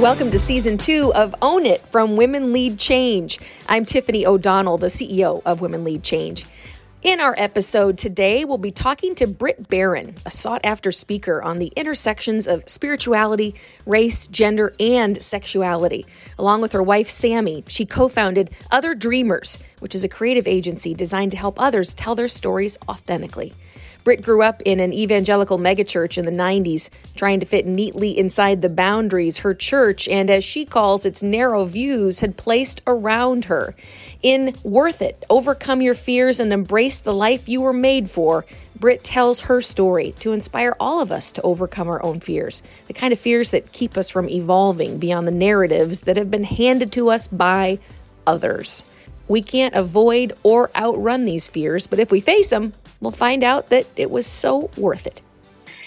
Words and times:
Welcome 0.00 0.30
to 0.30 0.38
season 0.38 0.78
two 0.78 1.12
of 1.14 1.34
Own 1.42 1.66
It 1.66 1.82
from 1.88 2.16
Women 2.16 2.54
Lead 2.54 2.78
Change. 2.78 3.38
I'm 3.68 3.84
Tiffany 3.84 4.24
O'Donnell, 4.24 4.78
the 4.78 4.86
CEO 4.86 5.42
of 5.44 5.60
Women 5.60 5.84
Lead 5.84 6.02
Change. 6.02 6.46
In 7.02 7.20
our 7.20 7.34
episode 7.36 7.98
today, 7.98 8.46
we'll 8.46 8.56
be 8.56 8.70
talking 8.70 9.14
to 9.16 9.26
Brit 9.26 9.68
Barron, 9.68 10.14
a 10.24 10.30
sought 10.30 10.62
after 10.64 10.90
speaker 10.90 11.42
on 11.42 11.58
the 11.58 11.70
intersections 11.76 12.46
of 12.46 12.66
spirituality, 12.66 13.54
race, 13.84 14.26
gender, 14.26 14.72
and 14.80 15.22
sexuality. 15.22 16.06
Along 16.38 16.62
with 16.62 16.72
her 16.72 16.82
wife, 16.82 17.10
Sami, 17.10 17.62
she 17.68 17.84
co 17.84 18.08
founded 18.08 18.50
Other 18.70 18.94
Dreamers, 18.94 19.58
which 19.80 19.94
is 19.94 20.02
a 20.02 20.08
creative 20.08 20.48
agency 20.48 20.94
designed 20.94 21.32
to 21.32 21.36
help 21.36 21.60
others 21.60 21.92
tell 21.92 22.14
their 22.14 22.26
stories 22.26 22.78
authentically. 22.88 23.52
Brit 24.02 24.22
grew 24.22 24.42
up 24.42 24.62
in 24.62 24.80
an 24.80 24.92
evangelical 24.92 25.58
megachurch 25.58 26.16
in 26.16 26.24
the 26.24 26.30
90s, 26.30 26.88
trying 27.14 27.40
to 27.40 27.46
fit 27.46 27.66
neatly 27.66 28.16
inside 28.16 28.62
the 28.62 28.68
boundaries 28.68 29.38
her 29.38 29.54
church 29.54 30.08
and, 30.08 30.30
as 30.30 30.42
she 30.42 30.64
calls 30.64 31.04
its 31.04 31.22
narrow 31.22 31.64
views, 31.64 32.20
had 32.20 32.36
placed 32.36 32.82
around 32.86 33.46
her. 33.46 33.74
In 34.22 34.54
Worth 34.62 35.02
It, 35.02 35.24
Overcome 35.28 35.82
Your 35.82 35.94
Fears 35.94 36.40
and 36.40 36.52
Embrace 36.52 36.98
the 36.98 37.14
Life 37.14 37.48
You 37.48 37.60
Were 37.60 37.72
Made 37.72 38.10
For, 38.10 38.46
Brit 38.78 39.04
tells 39.04 39.40
her 39.42 39.60
story 39.60 40.14
to 40.20 40.32
inspire 40.32 40.74
all 40.80 41.02
of 41.02 41.12
us 41.12 41.32
to 41.32 41.42
overcome 41.42 41.88
our 41.88 42.02
own 42.02 42.20
fears, 42.20 42.62
the 42.86 42.94
kind 42.94 43.12
of 43.12 43.20
fears 43.20 43.50
that 43.50 43.72
keep 43.72 43.98
us 43.98 44.08
from 44.08 44.28
evolving 44.30 44.98
beyond 44.98 45.28
the 45.28 45.32
narratives 45.32 46.02
that 46.02 46.16
have 46.16 46.30
been 46.30 46.44
handed 46.44 46.90
to 46.92 47.10
us 47.10 47.28
by 47.28 47.78
others. 48.26 48.84
We 49.28 49.42
can't 49.42 49.74
avoid 49.74 50.32
or 50.42 50.70
outrun 50.74 51.26
these 51.26 51.46
fears, 51.46 51.86
but 51.86 51.98
if 51.98 52.10
we 52.10 52.20
face 52.20 52.50
them, 52.50 52.72
we'll 53.00 53.12
find 53.12 53.42
out 53.42 53.70
that 53.70 53.86
it 53.96 54.10
was 54.10 54.26
so 54.26 54.70
worth 54.76 55.06
it. 55.06 55.20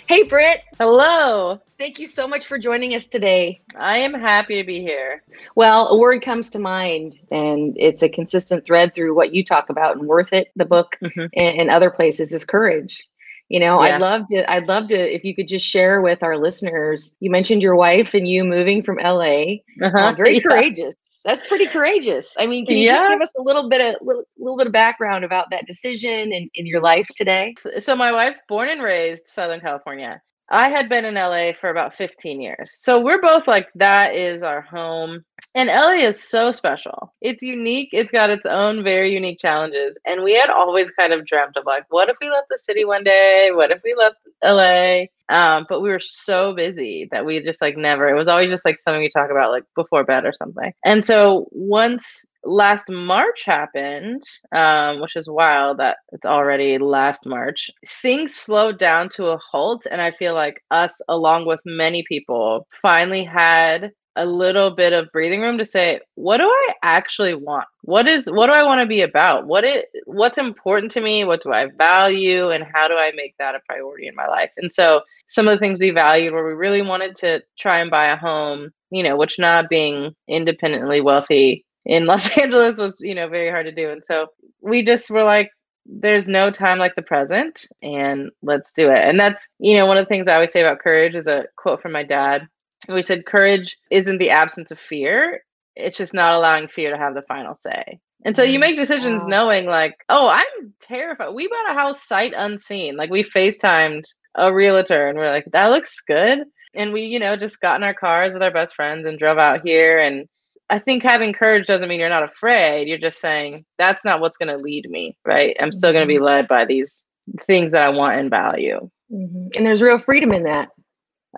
Hey, 0.08 0.24
Brit. 0.24 0.62
Hello. 0.78 1.60
Thank 1.80 1.98
you 1.98 2.08
so 2.08 2.28
much 2.28 2.46
for 2.46 2.58
joining 2.58 2.94
us 2.94 3.06
today. 3.06 3.62
I 3.76 4.00
am 4.00 4.14
happy 4.14 4.58
to 4.58 4.64
be 4.66 4.82
here. 4.82 5.24
Well, 5.56 5.88
a 5.88 5.98
word 5.98 6.24
comes 6.24 6.50
to 6.52 6.60
mind, 6.60 7.18
and 7.32 7.76
it's 7.80 8.04
a 8.04 8.10
consistent 8.10 8.66
thread 8.66 8.94
through 8.94 9.16
what 9.16 9.34
you 9.34 9.44
talk 9.44 9.70
about 9.70 9.98
and 9.98 10.08
Worth 10.08 10.34
It, 10.34 10.52
the 10.56 10.66
book, 10.66 10.98
mm-hmm. 11.02 11.26
and, 11.34 11.70
other 11.70 11.90
places 11.90 12.34
is 12.34 12.46
courage. 12.46 13.08
You 13.50 13.60
know, 13.60 13.84
yeah. 13.84 13.96
I'd 13.96 14.02
love 14.02 14.28
to, 14.28 14.52
I'd 14.52 14.68
love 14.68 14.88
to, 14.88 15.16
if 15.16 15.24
you 15.24 15.36
could 15.36 15.48
just 15.48 15.66
share 15.66 16.02
with 16.02 16.22
our 16.22 16.38
listeners. 16.38 17.16
You 17.20 17.32
mentioned 17.32 17.62
your 17.62 17.76
wife 17.76 18.14
and 18.14 18.28
you 18.28 18.44
moving 18.44 18.84
from 18.84 18.98
LA. 18.98 19.56
Uh-huh. 19.82 19.98
Uh, 19.98 20.14
very 20.14 20.36
yeah. 20.36 20.42
courageous 20.42 20.98
that's 21.24 21.46
pretty 21.46 21.68
courageous. 21.68 22.36
I 22.38 22.46
mean, 22.46 22.66
can 22.66 22.78
you 22.78 22.86
yeah. 22.86 22.96
just 22.96 23.10
give 23.10 23.22
us 23.22 23.34
a 23.38 23.42
little 23.42 23.70
bit 23.70 23.82
of 23.82 24.06
little, 24.06 24.24
little 24.38 24.58
bit 24.58 24.68
of 24.68 24.74
background 24.74 25.24
about 25.24 25.50
that 25.52 25.66
decision 25.66 26.34
and 26.34 26.50
in 26.54 26.66
your 26.66 26.82
life 26.82 27.08
today? 27.16 27.56
So 27.80 27.96
my 27.96 28.12
wife's 28.12 28.40
born 28.48 28.70
and 28.70 28.82
raised 28.82 29.28
Southern 29.28 29.60
California. 29.60 30.22
I 30.50 30.70
had 30.70 30.90
been 30.90 31.06
in 31.06 31.16
LA 31.16 31.54
for 31.60 31.70
about 31.70 31.96
15 31.96 32.42
years. 32.42 32.76
So 32.78 33.02
we're 33.02 33.22
both 33.22 33.48
like, 33.48 33.70
that 33.76 34.16
is 34.16 34.44
our 34.44 34.62
home. 34.62 35.24
And 35.56 35.70
LA 35.70 36.06
is 36.06 36.22
so 36.22 36.52
special. 36.52 37.14
It's 37.22 37.42
unique. 37.42 37.90
It's 37.92 38.12
got 38.12 38.30
its 38.30 38.46
own 38.46 38.84
very 38.84 39.14
unique 39.14 39.40
challenges. 39.40 39.98
And 40.06 40.24
we 40.24 40.34
had 40.34 40.50
always 40.50 40.92
kind 40.92 41.14
of 41.14 41.26
dreamt 41.26 41.58
of 41.58 41.66
like, 41.66 41.86
what 41.90 42.10
if 42.10 42.18
we 42.20 42.30
left 42.30 42.50
the 42.50 42.60
city 42.60 42.86
one 42.86 43.04
day? 43.04 43.50
What 43.52 43.72
if 43.72 43.82
we 43.84 43.96
left 43.96 44.18
LA? 44.44 45.06
Um, 45.30 45.66
but 45.70 45.82
we 45.82 45.90
were 45.90 46.02
so 46.04 46.54
busy 46.54 47.08
that 47.12 47.26
we 47.26 47.42
just 47.42 47.62
like 47.62 47.78
never, 47.78 48.10
it 48.10 48.16
was 48.18 48.28
always 48.28 48.50
just 48.50 48.66
like 48.66 48.80
something 48.80 49.02
we 49.02 49.10
talk 49.10 49.32
about 49.32 49.52
like 49.52 49.64
before 49.76 50.04
bed 50.04 50.26
or 50.26 50.34
something. 50.34 50.74
And 50.86 51.04
so 51.04 51.48
once 51.52 52.26
last 52.44 52.90
March 52.90 53.44
happened, 53.46 54.24
um, 54.54 55.02
which 55.02 55.16
is 55.16 55.30
wild 55.30 55.80
that 55.80 55.98
it's 56.12 56.26
already 56.26 56.78
last 56.78 57.26
March, 57.26 57.70
things 58.02 58.36
slowed 58.36 58.78
down 58.78 59.10
to 59.10 59.28
a 59.28 59.38
halt. 59.38 59.86
And 59.90 60.02
I 60.02 60.12
feel 60.12 60.34
like 60.34 60.62
us, 60.72 61.00
along 61.08 61.46
with 61.46 61.62
many 61.66 62.04
people, 62.08 62.68
finally 62.82 63.24
had 63.24 63.92
a 64.16 64.26
little 64.26 64.70
bit 64.70 64.94
of 64.94 65.12
breathing 65.12 65.42
room 65.42 65.58
to 65.58 65.66
say 65.66 66.00
what 66.16 66.38
do 66.38 66.44
i 66.44 66.74
actually 66.84 67.34
want 67.34 67.66
what 67.82 68.08
is 68.08 68.26
what 68.32 68.48
do 68.48 68.54
i 68.54 68.64
want 68.64 68.80
to 68.80 68.86
be 68.86 69.02
about 69.02 69.48
what 69.48 69.64
it 69.64 69.88
what's 70.06 70.38
important 70.38 70.92
to 70.92 71.02
me 71.02 71.24
what 71.24 71.42
do 71.44 71.52
i 71.52 71.68
value 71.78 72.50
and 72.50 72.64
how 72.64 72.88
do 72.88 72.96
i 72.96 73.12
make 73.16 73.36
that 73.40 73.56
a 73.56 73.60
priority 73.68 74.08
in 74.08 74.16
my 74.16 74.28
life 74.28 74.52
and 74.58 74.74
so 74.74 75.02
some 75.30 75.48
of 75.48 75.54
the 75.54 75.60
things 75.60 75.80
we 75.80 75.90
valued 75.90 76.34
where 76.34 76.46
we 76.46 76.54
really 76.54 76.82
wanted 76.82 77.16
to 77.16 77.42
try 77.60 77.80
and 77.80 77.90
buy 77.92 78.06
a 78.06 78.18
home 78.18 78.70
you 78.92 79.02
know 79.04 79.18
which 79.18 79.40
not 79.40 79.70
being 79.70 80.14
independently 80.28 81.02
wealthy 81.02 81.66
in 81.86 82.06
Los 82.08 82.38
Angeles 82.38 82.78
was, 82.78 83.00
you 83.00 83.16
know, 83.16 83.28
very 83.28 83.50
hard 83.50 83.66
to 83.66 83.72
do. 83.72 83.90
And 83.90 84.04
so 84.04 84.28
we 84.62 84.84
just 84.84 85.10
were 85.10 85.24
like, 85.24 85.52
there's 85.86 86.28
no 86.28 86.50
time 86.50 86.80
like 86.80 86.96
the 86.96 87.02
present 87.02 87.66
and 87.82 88.30
let's 88.42 88.72
do 88.72 88.90
it. 88.90 89.00
And 89.00 89.20
that's, 89.20 89.50
you 89.60 89.76
know, 89.76 89.86
one 89.86 89.98
of 89.98 90.06
the 90.06 90.10
things 90.10 90.28
I 90.28 90.36
always 90.36 90.52
say 90.52 90.62
about 90.62 90.80
courage 90.80 91.14
is 91.16 91.28
a 91.28 91.46
quote 91.58 91.82
from 91.82 91.92
my 91.92 92.04
dad. 92.04 92.48
We 92.88 93.04
said, 93.04 93.26
courage 93.26 93.78
isn't 93.90 94.18
the 94.18 94.30
absence 94.30 94.72
of 94.72 94.80
fear, 94.80 95.44
it's 95.76 95.98
just 95.98 96.14
not 96.14 96.34
allowing 96.34 96.68
fear 96.68 96.92
to 96.92 96.98
have 96.98 97.16
the 97.16 97.24
final 97.24 97.58
say. 97.60 98.00
And 98.26 98.36
so 98.36 98.44
you 98.44 98.60
make 98.60 98.78
decisions 98.78 99.24
wow. 99.24 99.28
knowing, 99.28 99.66
like, 99.66 99.98
oh, 100.10 100.28
I'm 100.28 100.74
terrified. 100.82 101.34
We 101.34 101.48
bought 101.48 101.72
a 101.72 101.74
house 101.74 102.08
sight 102.08 102.34
unseen. 102.36 102.96
Like, 102.96 103.10
we 103.10 103.24
FaceTimed 103.24 104.04
a 104.36 104.54
realtor 104.54 105.08
and 105.08 105.18
we're 105.18 105.30
like, 105.30 105.46
that 105.52 105.70
looks 105.70 106.00
good. 106.00 106.40
And 106.74 106.94
we, 106.94 107.04
you 107.04 107.20
know, 107.20 107.36
just 107.36 107.62
got 107.62 107.76
in 107.76 107.84
our 107.84 107.94
cars 107.94 108.34
with 108.34 108.42
our 108.42 108.52
best 108.52 108.76
friends 108.76 109.06
and 109.06 109.20
drove 109.20 109.38
out 109.38 109.62
here 109.64 110.00
and 110.00 110.28
I 110.70 110.80
think 110.80 111.04
having 111.04 111.34
courage 111.34 111.68
doesn't 111.68 111.88
mean 111.88 112.00
you're 112.00 112.10
not 112.10 112.24
afraid. 112.24 112.88
You're 112.88 112.98
just 112.98 113.22
saying 113.22 113.64
that's 113.78 114.04
not 114.04 114.22
what's 114.22 114.38
going 114.38 114.50
to 114.50 114.58
lead 114.58 114.90
me, 114.90 115.16
right? 115.24 115.56
I'm 115.60 115.72
still 115.72 115.92
going 115.92 116.02
to 116.04 116.08
be 116.08 116.16
mm-hmm. 116.16 116.24
led 116.24 116.48
by 116.48 116.66
these 116.66 117.02
things 117.44 117.74
that 117.74 117.84
I 117.84 117.90
want 117.90 118.20
and 118.20 118.30
value. 118.30 118.90
Mm-hmm. 119.12 119.50
And 119.56 119.66
there's 119.66 119.84
real 119.84 120.00
freedom 120.00 120.32
in 120.32 120.44
that. 120.44 120.70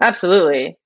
Absolutely. 0.02 0.78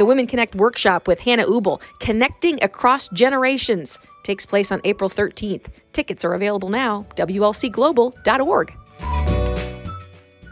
The 0.00 0.06
Women 0.06 0.26
Connect 0.26 0.54
workshop 0.54 1.06
with 1.06 1.20
Hannah 1.20 1.44
Ubl, 1.44 1.82
Connecting 1.98 2.58
Across 2.64 3.10
Generations, 3.10 3.98
takes 4.22 4.46
place 4.46 4.72
on 4.72 4.80
April 4.84 5.10
13th. 5.10 5.66
Tickets 5.92 6.24
are 6.24 6.32
available 6.32 6.70
now, 6.70 7.04
WLCglobal.org 7.16 8.76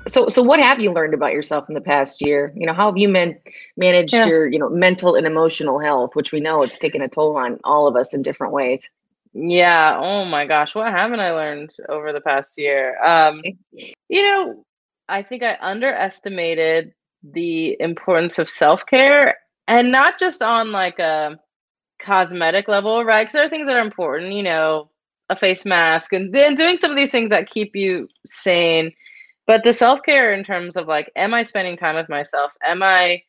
so 0.06 0.28
so 0.28 0.42
what 0.42 0.58
have 0.58 0.80
you 0.80 0.90
learned 0.90 1.12
about 1.12 1.32
yourself 1.32 1.68
in 1.68 1.74
the 1.74 1.82
past 1.82 2.22
year? 2.22 2.52
You 2.56 2.66
know 2.66 2.72
how 2.72 2.86
have 2.90 2.96
you 2.96 3.10
man- 3.10 3.38
managed 3.76 4.14
yeah. 4.14 4.26
your 4.26 4.46
you 4.46 4.58
know 4.58 4.70
mental 4.70 5.14
and 5.14 5.26
emotional 5.26 5.78
health 5.78 6.14
which 6.14 6.32
we 6.32 6.40
know 6.40 6.62
it's 6.62 6.78
taken 6.78 7.02
a 7.02 7.08
toll 7.08 7.36
on 7.36 7.58
all 7.62 7.86
of 7.86 7.94
us 7.94 8.14
in 8.14 8.22
different 8.22 8.54
ways? 8.54 8.88
Yeah. 9.34 9.98
Oh 10.00 10.24
my 10.24 10.46
gosh. 10.46 10.74
What 10.74 10.90
haven't 10.90 11.20
i 11.20 11.30
learned 11.30 11.74
over 11.90 12.14
the 12.14 12.22
past 12.22 12.54
year? 12.56 12.98
Um 13.02 13.42
you 14.08 14.22
know 14.22 14.64
i 15.10 15.22
think 15.22 15.42
i 15.42 15.58
underestimated 15.60 16.94
the 17.32 17.76
importance 17.80 18.38
of 18.38 18.48
self-care 18.48 19.36
and 19.66 19.90
not 19.92 20.18
just 20.18 20.42
on 20.42 20.72
like 20.72 20.98
a 20.98 21.38
cosmetic 22.00 22.68
level 22.68 23.04
right? 23.04 23.22
Because 23.22 23.34
there 23.34 23.44
are 23.44 23.50
things 23.50 23.66
that 23.66 23.76
are 23.76 23.84
important 23.84 24.32
you 24.32 24.42
know 24.42 24.90
a 25.30 25.36
face 25.36 25.64
mask 25.64 26.12
and 26.12 26.34
then 26.34 26.54
doing 26.54 26.78
some 26.78 26.90
of 26.90 26.96
these 26.96 27.10
things 27.10 27.30
that 27.30 27.50
keep 27.50 27.76
you 27.76 28.08
sane. 28.26 28.92
But 29.46 29.62
the 29.64 29.72
self-care 29.72 30.32
in 30.32 30.44
terms 30.44 30.76
of 30.76 30.86
like 30.86 31.10
am 31.16 31.34
i 31.34 31.42
spending 31.42 31.76
time 31.76 31.96
with 31.96 32.08
myself? 32.08 32.52
Am 32.64 32.82
i 32.82 33.22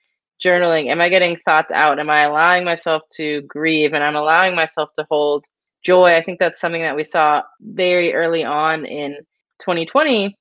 journaling? 0.44 0.88
Am 0.88 1.02
i 1.02 1.10
getting 1.10 1.38
thoughts 1.44 1.72
out? 1.72 2.00
Am 2.00 2.10
i 2.10 2.22
allowing 2.22 2.64
myself 2.64 3.04
to 3.18 3.42
grieve? 3.42 3.94
And 3.94 4.04
i'm 4.04 4.16
allowing 4.16 4.56
myself 4.56 4.90
to 4.96 5.06
hold 5.10 5.46
joy. 5.84 6.16
I 6.16 6.24
think 6.24 6.40
that's 6.40 6.60
something 6.60 6.82
that 6.82 6.96
we 6.96 7.04
saw 7.04 7.42
very 7.62 8.14
early 8.14 8.44
on 8.44 8.86
in 8.86 9.18
2020 9.60 10.38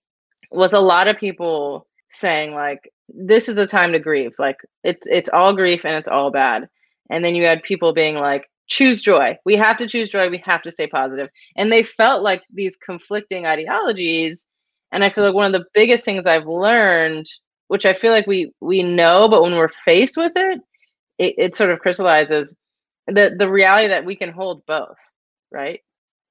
was 0.51 0.73
a 0.73 0.81
lot 0.81 1.09
of 1.09 1.19
people 1.19 1.87
saying 2.11 2.55
like 2.55 2.93
this 3.09 3.49
is 3.49 3.59
a 3.59 3.67
time 3.67 3.93
to 3.93 3.99
grieve. 3.99 4.33
Like 4.39 4.59
it's 4.85 5.07
it's 5.07 5.31
all 5.31 5.55
grief 5.55 5.85
and 5.85 5.95
it's 5.97 6.09
all 6.09 6.31
bad. 6.31 6.69
And 7.11 7.25
then 7.25 7.35
you 7.35 7.45
had 7.45 7.63
people 7.63 7.93
being 7.93 8.17
like 8.17 8.47
choose 8.69 9.01
joy. 9.01 9.37
We 9.45 9.57
have 9.57 9.79
to 9.79 9.89
choose 9.89 10.11
joy. 10.11 10.29
We 10.31 10.43
have 10.45 10.63
to 10.63 10.73
stay 10.73 10.87
positive. 10.87 11.29
And 11.57 11.73
they 11.73 11.83
felt 11.83 12.23
like 12.23 12.43
these 12.53 12.77
conflicting 12.77 13.47
ideologies. 13.47 14.47
And 14.93 15.05
I 15.05 15.11
feel 15.11 15.25
like 15.25 15.35
one 15.35 15.55
of 15.55 15.61
the 15.61 15.67
biggest 15.75 16.05
things 16.05 16.27
I've 16.27 16.47
learned, 16.47 17.27
which 17.69 17.87
I 17.87 17.95
feel 17.95 18.13
like 18.13 18.27
we 18.27 18.53
we 18.61 18.83
know, 18.83 19.29
but 19.29 19.43
when 19.43 19.57
we're 19.57 19.71
faced 19.85 20.17
with 20.17 20.33
it, 20.37 20.61
it, 21.19 21.35
it 21.39 21.57
sort 21.57 21.71
of 21.71 21.81
crystallizes 21.81 22.55
the 23.07 23.35
the 23.39 23.49
reality 23.51 23.89
that 23.89 24.05
we 24.05 24.17
can 24.17 24.33
hold 24.33 24.65
both, 24.67 24.99
right? 25.51 25.81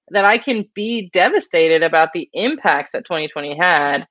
That 0.10 0.26
I 0.26 0.38
can 0.38 0.68
be 0.76 1.10
devastated 1.14 1.84
about 1.84 2.14
the 2.14 2.30
impacts 2.34 2.94
that 2.94 3.06
2020 3.06 3.58
had. 3.58 4.08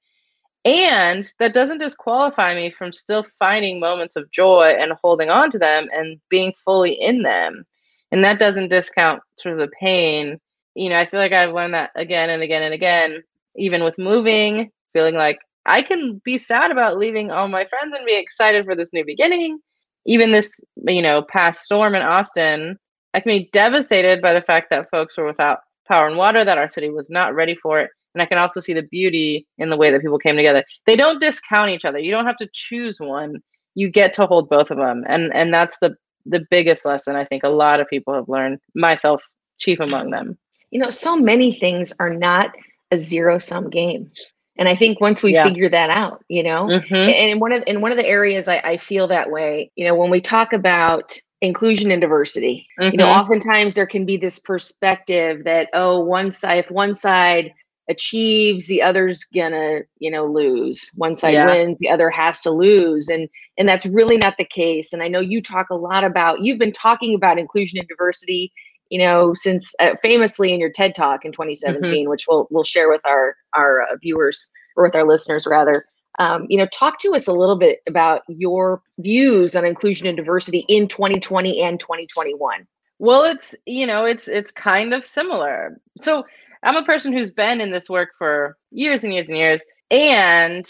And 0.67 1.33
that 1.39 1.55
doesn't 1.55 1.79
disqualify 1.79 2.55
me 2.55 2.75
from 2.77 2.93
still 2.93 3.25
finding 3.39 3.81
moments 3.81 4.17
of 4.17 4.31
joy 4.33 4.75
and 4.79 4.93
holding 5.01 5.31
on 5.31 5.51
to 5.53 5.59
them 5.59 5.89
and 5.95 6.21
being 6.29 6.53
fully 6.65 6.93
in 6.93 7.23
them. 7.23 7.65
And 8.11 8.25
that 8.25 8.41
doesn't 8.41 8.69
discount 8.69 9.23
sort 9.39 9.55
of 9.55 9.61
the 9.61 9.75
pain. 9.81 10.41
You 10.75 10.91
know, 10.91 10.99
I 10.99 11.07
feel 11.09 11.21
like 11.21 11.33
I've 11.33 11.55
learned 11.55 11.75
that 11.75 11.91
again 11.95 12.31
and 12.31 12.43
again 12.43 12.65
and 12.65 12.75
again 12.75 13.23
even 13.57 13.85
with 13.85 13.97
moving, 13.97 14.71
feeling 14.93 15.15
like 15.15 15.39
I 15.67 15.83
can 15.83 16.21
be 16.25 16.39
sad 16.39 16.71
about 16.71 16.99
leaving 16.99 17.31
all 17.31 17.49
my 17.49 17.65
friends 17.67 17.95
and 17.97 18.07
be 18.07 18.17
excited 18.17 18.65
for 18.65 18.75
this 18.75 18.93
new 18.93 19.05
beginning. 19.05 19.59
Even 20.05 20.33
this, 20.33 20.63
you 20.85 21.03
know, 21.03 21.23
past 21.23 21.63
storm 21.63 21.95
in 21.95 22.03
Austin, 22.03 22.79
I 23.15 23.21
can 23.21 23.33
be 23.33 23.49
devastated 23.53 24.21
by 24.21 24.35
the 24.35 24.43
fact 24.43 24.71
that 24.71 24.91
folks 24.91 25.17
were 25.17 25.27
without 25.27 25.61
power 25.89 26.07
and 26.07 26.17
water, 26.17 26.45
that 26.45 26.59
our 26.59 26.69
city 26.69 26.91
was 26.91 27.11
not 27.11 27.35
ready 27.35 27.57
for 27.57 27.81
it. 27.81 27.91
And 28.17 28.23
I 28.23 28.27
can 28.27 28.39
also 28.39 28.61
see 28.61 28.73
the 28.73 28.83
beauty 28.83 29.47
in 29.59 29.69
the 29.69 29.77
way 29.77 29.91
that 29.91 30.01
people 30.01 30.19
came 30.19 30.37
together. 30.37 30.65
They 30.87 30.97
don't 30.97 31.21
discount 31.21 31.71
each 31.71 31.85
other. 31.85 31.99
You 31.99 32.11
don't 32.11 32.25
have 32.25 32.39
to 32.39 32.49
choose 32.53 32.99
one. 32.99 33.43
you 33.77 33.91
get 33.91 34.15
to 34.15 34.27
hold 34.27 34.49
both 34.49 34.73
of 34.73 34.79
them 34.79 35.05
and 35.07 35.33
and 35.33 35.55
that's 35.55 35.79
the 35.79 35.95
the 36.25 36.45
biggest 36.51 36.85
lesson 36.85 37.15
i 37.15 37.25
think 37.25 37.45
a 37.45 37.49
lot 37.49 37.79
of 37.79 37.87
people 37.89 38.13
have 38.13 38.29
learned 38.29 38.59
myself 38.75 39.23
chief 39.59 39.79
among 39.79 40.11
them 40.11 40.37
you 40.73 40.81
know 40.81 40.91
so 40.91 41.17
many 41.17 41.57
things 41.61 41.93
are 42.01 42.13
not 42.13 42.51
a 42.91 42.99
zero 42.99 43.39
sum 43.39 43.71
game 43.71 44.11
and 44.59 44.69
i 44.69 44.75
think 44.75 45.01
once 45.01 45.23
we 45.23 45.35
yeah. 45.35 45.45
figure 45.45 45.69
that 45.69 45.91
out 45.91 46.25
you 46.29 46.43
know 46.43 46.65
mm-hmm. 46.65 46.95
and 46.95 47.41
one 47.41 47.53
of 47.53 47.63
in 47.67 47.81
one 47.81 47.93
of 47.93 47.99
the 47.99 48.07
areas 48.07 48.49
I, 48.49 48.57
I 48.59 48.77
feel 48.77 49.07
that 49.09 49.31
way 49.31 49.71
you 49.77 49.87
know 49.87 49.95
when 49.95 50.11
we 50.11 50.21
talk 50.21 50.53
about 50.53 51.17
inclusion 51.43 51.91
and 51.91 52.01
diversity 52.01 52.67
mm-hmm. 52.81 52.93
you 52.93 52.97
know 52.97 53.07
mm-hmm. 53.07 53.21
oftentimes 53.21 53.75
there 53.75 53.87
can 53.87 54.05
be 54.05 54.17
this 54.17 54.39
perspective 54.39 55.45
that 55.45 55.69
oh 55.75 56.01
one 56.01 56.31
side 56.31 56.59
if 56.59 56.71
one 56.71 56.95
side 56.95 57.53
achieves 57.89 58.67
the 58.67 58.83
other's 58.83 59.25
gonna 59.25 59.81
you 59.99 60.11
know 60.11 60.27
lose. 60.27 60.91
One 60.97 61.17
side 61.17 61.35
yeah. 61.35 61.47
wins 61.47 61.79
the 61.79 61.91
other 61.91 62.11
has 62.11 62.41
to 62.43 62.51
lose. 62.51 63.09
And 63.09 63.29
and 63.59 63.69
that's 63.69 63.87
really 63.87 64.17
not 64.17 64.37
the 64.39 64.45
case. 64.45 64.93
And 64.93 65.03
i 65.03 65.09
know 65.09 65.21
you 65.21 65.43
talk 65.43 65.71
a 65.71 65.75
lot 65.75 66.05
about 66.05 66.43
you've 66.43 66.59
been 66.59 66.73
talking 66.73 67.15
about 67.15 67.39
inclusion 67.39 67.79
and 67.79 67.89
diversity 67.89 68.53
you 68.91 68.99
know 68.99 69.35
since 69.35 69.75
uh, 69.81 69.95
famously 70.01 70.53
in 70.53 70.61
your 70.61 70.71
ted 70.71 70.95
talk 70.95 71.25
in 71.25 71.33
2017 71.33 71.83
mm-hmm. 71.83 72.11
which 72.11 72.27
we'll 72.29 72.47
we'll 72.51 72.65
share 72.65 72.89
with 72.89 73.05
our 73.07 73.37
our 73.55 73.83
uh, 73.83 73.97
viewers 74.01 74.51
or 74.77 74.85
with 74.85 74.95
our 74.95 75.07
listeners 75.07 75.47
rather. 75.47 75.85
Um, 76.19 76.47
you 76.49 76.57
know 76.57 76.67
talk 76.73 76.99
to 77.01 77.15
us 77.15 77.27
a 77.27 77.33
little 77.35 77.59
bit 77.59 77.81
about 77.87 78.23
your 78.27 78.81
views 78.99 79.55
on 79.55 79.67
inclusion 79.67 80.07
and 80.07 80.17
diversity 80.17 80.65
in 80.67 80.89
2020 80.89 81.61
and 81.61 81.79
2021 81.79 82.67
well 82.99 83.25
it's 83.25 83.55
you 83.67 83.87
know 83.87 84.05
it's 84.05 84.29
it's 84.29 84.51
kind 84.51 84.95
of 84.95 85.07
similar. 85.07 85.79
So 85.99 86.25
I'm 86.63 86.77
a 86.77 86.85
person 86.85 87.13
who's 87.13 87.31
been 87.31 87.61
in 87.61 87.71
this 87.71 87.89
work 87.89 88.11
for 88.19 88.57
years 88.71 89.05
and 89.05 89.13
years 89.13 89.29
and 89.29 89.37
years. 89.37 89.63
And 89.91 90.67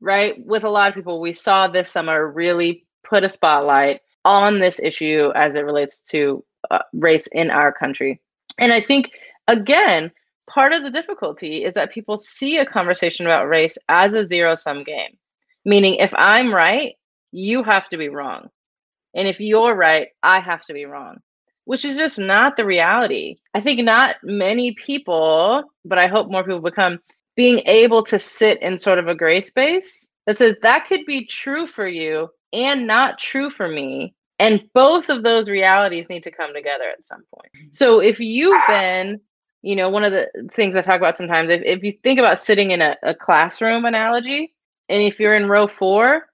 right, 0.00 0.34
with 0.44 0.64
a 0.64 0.70
lot 0.70 0.88
of 0.88 0.94
people, 0.94 1.20
we 1.20 1.32
saw 1.32 1.68
this 1.68 1.90
summer 1.90 2.30
really 2.30 2.84
put 3.04 3.24
a 3.24 3.28
spotlight 3.28 4.00
on 4.24 4.58
this 4.58 4.80
issue 4.80 5.30
as 5.34 5.54
it 5.54 5.64
relates 5.64 6.00
to 6.00 6.44
uh, 6.70 6.80
race 6.92 7.28
in 7.28 7.50
our 7.50 7.72
country. 7.72 8.20
And 8.58 8.72
I 8.72 8.82
think, 8.82 9.12
again, 9.46 10.10
part 10.50 10.72
of 10.72 10.82
the 10.82 10.90
difficulty 10.90 11.64
is 11.64 11.74
that 11.74 11.92
people 11.92 12.18
see 12.18 12.56
a 12.56 12.66
conversation 12.66 13.26
about 13.26 13.48
race 13.48 13.78
as 13.88 14.14
a 14.14 14.24
zero 14.24 14.54
sum 14.54 14.82
game, 14.82 15.16
meaning 15.64 15.94
if 15.94 16.12
I'm 16.16 16.52
right, 16.52 16.94
you 17.30 17.62
have 17.62 17.88
to 17.90 17.96
be 17.96 18.08
wrong. 18.08 18.48
And 19.14 19.28
if 19.28 19.40
you're 19.40 19.74
right, 19.74 20.08
I 20.22 20.40
have 20.40 20.64
to 20.66 20.74
be 20.74 20.84
wrong 20.84 21.18
which 21.66 21.84
is 21.84 21.96
just 21.96 22.18
not 22.18 22.56
the 22.56 22.64
reality. 22.64 23.36
I 23.52 23.60
think 23.60 23.80
not 23.84 24.16
many 24.22 24.74
people, 24.74 25.64
but 25.84 25.98
I 25.98 26.06
hope 26.06 26.30
more 26.30 26.44
people 26.44 26.60
become 26.60 27.00
being 27.34 27.58
able 27.66 28.02
to 28.04 28.18
sit 28.18 28.62
in 28.62 28.78
sort 28.78 28.98
of 28.98 29.08
a 29.08 29.14
gray 29.14 29.40
space 29.42 30.08
that 30.26 30.38
says 30.38 30.56
that 30.62 30.86
could 30.86 31.04
be 31.04 31.26
true 31.26 31.66
for 31.66 31.86
you 31.86 32.28
and 32.52 32.86
not 32.86 33.18
true 33.18 33.50
for 33.50 33.68
me. 33.68 34.14
And 34.38 34.62
both 34.74 35.08
of 35.08 35.24
those 35.24 35.48
realities 35.48 36.08
need 36.08 36.22
to 36.22 36.30
come 36.30 36.54
together 36.54 36.84
at 36.84 37.04
some 37.04 37.24
point. 37.34 37.50
Mm-hmm. 37.56 37.68
So 37.72 38.00
if 38.00 38.20
you've 38.20 38.62
been, 38.68 39.20
you 39.62 39.74
know, 39.74 39.90
one 39.90 40.04
of 40.04 40.12
the 40.12 40.28
things 40.54 40.76
I 40.76 40.82
talk 40.82 40.98
about 40.98 41.16
sometimes, 41.16 41.50
if, 41.50 41.62
if 41.64 41.82
you 41.82 41.94
think 42.02 42.20
about 42.20 42.38
sitting 42.38 42.70
in 42.70 42.80
a, 42.80 42.96
a 43.02 43.14
classroom 43.14 43.84
analogy, 43.84 44.54
and 44.88 45.02
if 45.02 45.18
you're 45.18 45.34
in 45.34 45.48
row 45.48 45.66
four, 45.66 46.26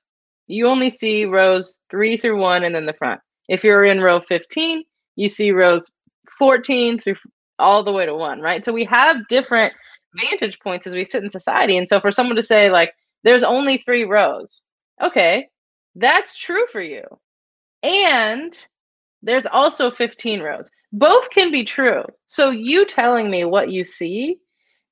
you 0.46 0.67
only 0.67 0.90
see 0.90 1.25
rows 1.25 1.81
three 1.90 2.19
through 2.19 2.38
one 2.38 2.64
and 2.64 2.75
then 2.75 2.84
the 2.84 2.93
front. 2.93 3.20
If 3.49 3.64
you're 3.64 3.84
in 3.84 4.00
row 4.00 4.20
15, 4.29 4.84
you 5.17 5.29
see 5.29 5.50
rows 5.50 5.91
14 6.38 7.00
through 7.00 7.17
all 7.59 7.85
the 7.85 7.93
way 7.93 8.06
to 8.06 8.14
one, 8.14 8.41
right? 8.41 8.64
So 8.64 8.73
we 8.73 8.85
have 8.85 9.29
different 9.29 9.73
vantage 10.14 10.59
points 10.61 10.87
as 10.87 10.94
we 10.94 11.05
sit 11.05 11.23
in 11.23 11.31
society. 11.31 11.76
And 11.76 11.88
so 11.88 12.00
for 12.00 12.12
someone 12.12 12.37
to 12.37 12.43
say, 12.43 12.70
like, 12.70 12.93
there's 13.25 13.44
only 13.44 13.79
three 13.79 14.05
rows, 14.05 14.62
okay, 15.03 15.49
that's 15.94 16.37
true 16.37 16.67
for 16.73 16.81
you. 16.81 17.05
And 17.82 18.56
there's 19.23 19.47
also 19.47 19.91
15 19.91 20.41
rows. 20.41 20.70
Both 20.93 21.31
can 21.31 21.50
be 21.50 21.65
true. 21.65 22.05
So 22.26 22.50
you 22.50 22.85
telling 22.85 23.31
me 23.31 23.44
what 23.44 23.70
you 23.70 23.85
see 23.85 24.38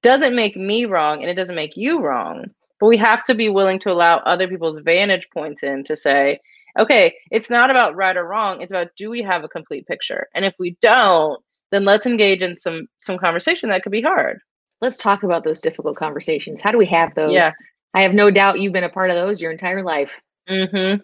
doesn't 0.03 0.37
make 0.37 0.57
me 0.57 0.85
wrong 0.87 1.21
and 1.21 1.31
it 1.31 1.35
doesn't 1.35 1.57
make 1.57 1.77
you 1.77 2.01
wrong. 2.01 2.45
But 2.79 2.87
we 2.87 2.97
have 2.97 3.25
to 3.25 3.35
be 3.35 3.49
willing 3.49 3.79
to 3.81 3.91
allow 3.91 4.19
other 4.19 4.49
people's 4.49 4.79
vantage 4.79 5.29
points 5.35 5.63
in 5.63 5.85
to 5.85 5.97
say, 5.97 6.41
okay, 6.79 7.15
it's 7.31 7.51
not 7.51 7.71
about 7.71 7.97
right 7.97 8.17
or 8.17 8.27
wrong. 8.27 8.61
It's 8.61 8.73
about 8.73 8.89
do 8.97 9.11
we 9.11 9.23
have 9.23 9.45
a 9.45 9.49
complete 9.49 9.87
picture? 9.87 10.29
And 10.35 10.45
if 10.45 10.55
we 10.59 10.77
don't, 10.81 11.41
then 11.71 11.85
let's 11.85 12.07
engage 12.07 12.41
in 12.41 12.57
some 12.57 12.87
some 13.01 13.19
conversation 13.19 13.69
that 13.71 13.83
could 13.83 13.93
be 13.93 14.03
hard. 14.03 14.39
Let's 14.81 14.99
talk 14.99 15.23
about 15.23 15.45
those 15.45 15.61
difficult 15.61 15.97
conversations. 15.97 16.61
How 16.61 16.73
do 16.73 16.79
we 16.79 16.87
have 16.87 17.15
those? 17.15 17.33
Yeah. 17.33 17.53
I 17.93 18.03
have 18.03 18.15
no 18.15 18.31
doubt 18.31 18.61
you've 18.61 18.73
been 18.73 18.85
a 18.85 18.89
part 18.89 19.11
of 19.11 19.17
those 19.17 19.41
your 19.41 19.51
entire 19.51 19.83
life. 19.83 20.11
Mm-hmm. 20.49 21.03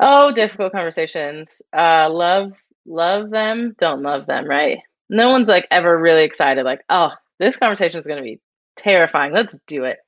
Oh, 0.00 0.32
difficult 0.32 0.72
conversations. 0.72 1.62
Uh, 1.76 2.10
love, 2.10 2.52
love 2.84 3.30
them. 3.30 3.74
Don't 3.78 4.02
love 4.02 4.26
them. 4.26 4.46
Right? 4.46 4.78
No 5.08 5.30
one's 5.30 5.48
like 5.48 5.66
ever 5.70 5.98
really 5.98 6.24
excited. 6.24 6.64
Like, 6.64 6.80
oh, 6.88 7.10
this 7.38 7.56
conversation 7.56 8.00
is 8.00 8.06
going 8.06 8.18
to 8.18 8.22
be 8.22 8.40
terrifying. 8.76 9.32
Let's 9.32 9.58
do 9.66 9.84
it 9.84 9.98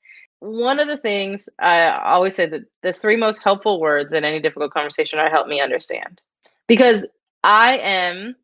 one 0.44 0.78
of 0.78 0.88
the 0.88 0.98
things 0.98 1.48
I 1.58 1.88
always 1.88 2.34
say 2.34 2.46
that 2.46 2.60
the 2.82 2.92
three 2.92 3.16
most 3.16 3.40
helpful 3.42 3.80
words 3.80 4.12
in 4.12 4.24
any 4.24 4.40
difficult 4.40 4.72
conversation 4.72 5.18
are 5.18 5.30
help 5.30 5.48
me 5.48 5.60
understand. 5.60 6.20
Because 6.68 7.06
I 7.42 7.78
am 7.78 8.36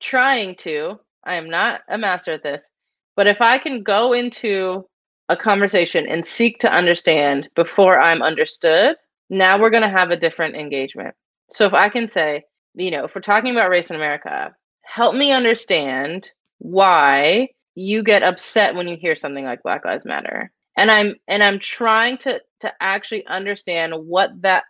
trying 0.00 0.54
to, 0.56 1.00
I 1.24 1.34
am 1.34 1.50
not 1.50 1.80
a 1.88 1.98
master 1.98 2.32
at 2.32 2.44
this, 2.44 2.70
but 3.16 3.26
if 3.26 3.40
I 3.40 3.58
can 3.58 3.82
go 3.82 4.12
into 4.12 4.86
a 5.28 5.36
conversation 5.36 6.06
and 6.06 6.24
seek 6.24 6.60
to 6.60 6.72
understand 6.72 7.48
before 7.56 8.00
I'm 8.00 8.22
understood, 8.22 8.94
now 9.28 9.60
we're 9.60 9.70
going 9.70 9.82
to 9.82 9.88
have 9.88 10.10
a 10.10 10.16
different 10.16 10.54
engagement. 10.54 11.14
So 11.50 11.66
if 11.66 11.74
I 11.74 11.88
can 11.88 12.06
say, 12.06 12.44
you 12.74 12.92
know, 12.92 13.04
if 13.04 13.16
we're 13.16 13.20
talking 13.20 13.50
about 13.50 13.70
race 13.70 13.90
in 13.90 13.96
America, 13.96 14.54
help 14.82 15.16
me 15.16 15.32
understand 15.32 16.30
why 16.58 17.48
you 17.74 18.04
get 18.04 18.22
upset 18.22 18.76
when 18.76 18.86
you 18.86 18.96
hear 18.96 19.16
something 19.16 19.44
like 19.44 19.62
Black 19.64 19.84
Lives 19.84 20.04
Matter 20.04 20.52
and 20.78 20.90
i'm 20.90 21.16
and 21.28 21.44
i'm 21.44 21.60
trying 21.60 22.18
to 22.18 22.40
to 22.60 22.72
actually 22.80 23.26
understand 23.28 23.94
what 23.94 24.30
that 24.42 24.64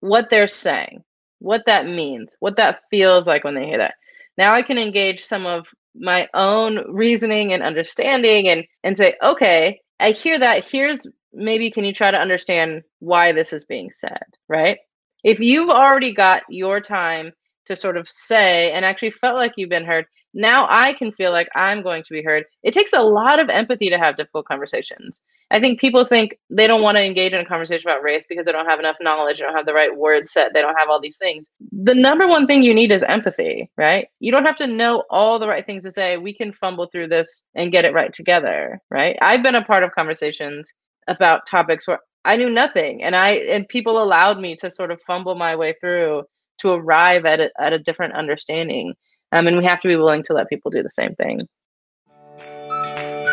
what 0.00 0.30
they're 0.30 0.48
saying 0.48 1.02
what 1.40 1.64
that 1.66 1.86
means 1.86 2.34
what 2.40 2.56
that 2.56 2.80
feels 2.90 3.26
like 3.28 3.44
when 3.44 3.54
they 3.56 3.66
hear 3.66 3.78
that. 3.78 3.94
Now 4.38 4.54
i 4.54 4.62
can 4.62 4.78
engage 4.78 5.24
some 5.24 5.46
of 5.46 5.66
my 5.96 6.28
own 6.34 6.80
reasoning 6.92 7.52
and 7.54 7.62
understanding 7.62 8.48
and 8.48 8.64
and 8.84 8.96
say 8.98 9.16
okay 9.22 9.80
i 10.00 10.12
hear 10.12 10.38
that. 10.38 10.64
Here's 10.64 11.06
maybe 11.32 11.70
can 11.72 11.84
you 11.84 11.94
try 11.94 12.10
to 12.12 12.18
understand 12.18 12.82
why 13.00 13.32
this 13.32 13.52
is 13.52 13.64
being 13.66 13.90
said 13.92 14.24
right? 14.48 14.78
If 15.24 15.40
you've 15.40 15.70
already 15.70 16.14
got 16.14 16.42
your 16.48 16.80
time 16.80 17.32
to 17.68 17.76
sort 17.76 17.96
of 17.96 18.08
say 18.08 18.72
and 18.72 18.84
actually 18.84 19.12
felt 19.12 19.36
like 19.36 19.52
you've 19.56 19.70
been 19.70 19.84
heard 19.84 20.06
now 20.34 20.66
I 20.70 20.92
can 20.92 21.12
feel 21.12 21.32
like 21.32 21.48
I'm 21.54 21.82
going 21.82 22.02
to 22.02 22.12
be 22.12 22.22
heard. 22.22 22.44
It 22.62 22.74
takes 22.74 22.92
a 22.92 23.02
lot 23.02 23.40
of 23.40 23.48
empathy 23.48 23.90
to 23.90 23.98
have 23.98 24.16
difficult 24.16 24.46
conversations. 24.46 25.20
I 25.50 25.60
think 25.60 25.80
people 25.80 26.04
think 26.04 26.38
they 26.50 26.66
don't 26.66 26.82
want 26.82 26.98
to 26.98 27.04
engage 27.04 27.32
in 27.32 27.40
a 27.40 27.44
conversation 27.44 27.88
about 27.88 28.02
race 28.02 28.24
because 28.28 28.44
they 28.44 28.52
don't 28.52 28.66
have 28.66 28.78
enough 28.78 28.96
knowledge, 29.00 29.38
they 29.38 29.44
don't 29.44 29.56
have 29.56 29.64
the 29.64 29.72
right 29.72 29.96
word 29.96 30.26
set, 30.26 30.52
they 30.52 30.60
don't 30.60 30.76
have 30.76 30.90
all 30.90 31.00
these 31.00 31.16
things. 31.16 31.46
The 31.72 31.94
number 31.94 32.28
one 32.28 32.46
thing 32.46 32.62
you 32.62 32.74
need 32.74 32.92
is 32.92 33.02
empathy, 33.04 33.70
right? 33.78 34.08
You 34.20 34.30
don't 34.30 34.44
have 34.44 34.58
to 34.58 34.66
know 34.66 35.04
all 35.08 35.38
the 35.38 35.48
right 35.48 35.64
things 35.64 35.84
to 35.84 35.92
say. 35.92 36.18
We 36.18 36.34
can 36.34 36.52
fumble 36.52 36.88
through 36.92 37.08
this 37.08 37.44
and 37.54 37.72
get 37.72 37.86
it 37.86 37.94
right 37.94 38.12
together, 38.12 38.78
right? 38.90 39.16
I've 39.22 39.42
been 39.42 39.54
a 39.54 39.64
part 39.64 39.84
of 39.84 39.92
conversations 39.92 40.70
about 41.06 41.46
topics 41.46 41.88
where 41.88 42.00
I 42.26 42.36
knew 42.36 42.50
nothing 42.50 43.02
and 43.02 43.16
I 43.16 43.30
and 43.30 43.66
people 43.68 44.02
allowed 44.02 44.38
me 44.38 44.54
to 44.56 44.70
sort 44.70 44.90
of 44.90 45.00
fumble 45.06 45.34
my 45.34 45.56
way 45.56 45.74
through 45.80 46.24
to 46.58 46.70
arrive 46.70 47.24
at 47.24 47.40
a, 47.40 47.50
at 47.58 47.72
a 47.72 47.78
different 47.78 48.14
understanding. 48.14 48.94
Um, 49.32 49.46
and 49.46 49.58
we 49.58 49.64
have 49.64 49.80
to 49.82 49.88
be 49.88 49.96
willing 49.96 50.22
to 50.24 50.32
let 50.32 50.48
people 50.48 50.70
do 50.70 50.82
the 50.82 50.90
same 50.90 51.14
thing. 51.14 51.48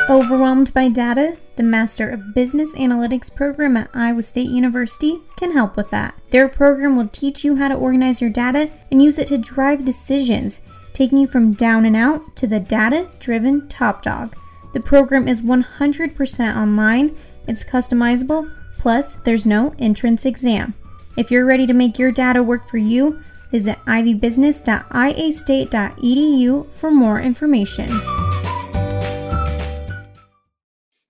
Overwhelmed 0.07 0.71
by 0.71 0.87
data? 0.89 1.35
The 1.55 1.63
Master 1.63 2.07
of 2.07 2.35
Business 2.35 2.71
Analytics 2.73 3.33
program 3.33 3.75
at 3.75 3.89
Iowa 3.95 4.21
State 4.21 4.49
University 4.49 5.19
can 5.35 5.51
help 5.51 5.75
with 5.75 5.89
that. 5.89 6.13
Their 6.29 6.47
program 6.47 6.95
will 6.95 7.07
teach 7.07 7.43
you 7.43 7.55
how 7.55 7.69
to 7.69 7.75
organize 7.75 8.21
your 8.21 8.29
data 8.29 8.71
and 8.91 9.01
use 9.01 9.17
it 9.17 9.29
to 9.29 9.39
drive 9.39 9.83
decisions, 9.83 10.59
taking 10.93 11.17
you 11.17 11.25
from 11.25 11.53
down 11.53 11.85
and 11.85 11.95
out 11.95 12.35
to 12.35 12.45
the 12.45 12.59
data 12.59 13.09
driven 13.19 13.67
top 13.67 14.03
dog. 14.03 14.35
The 14.73 14.79
program 14.79 15.27
is 15.27 15.41
100% 15.41 16.55
online, 16.55 17.17
it's 17.47 17.63
customizable, 17.63 18.51
plus, 18.77 19.15
there's 19.23 19.47
no 19.47 19.73
entrance 19.79 20.25
exam. 20.25 20.75
If 21.17 21.31
you're 21.31 21.45
ready 21.45 21.65
to 21.65 21.73
make 21.73 21.97
your 21.97 22.11
data 22.11 22.43
work 22.43 22.67
for 22.67 22.77
you, 22.77 23.23
visit 23.49 23.79
ivybusiness.iastate.edu 23.85 26.73
for 26.73 26.91
more 26.91 27.21
information. 27.21 27.87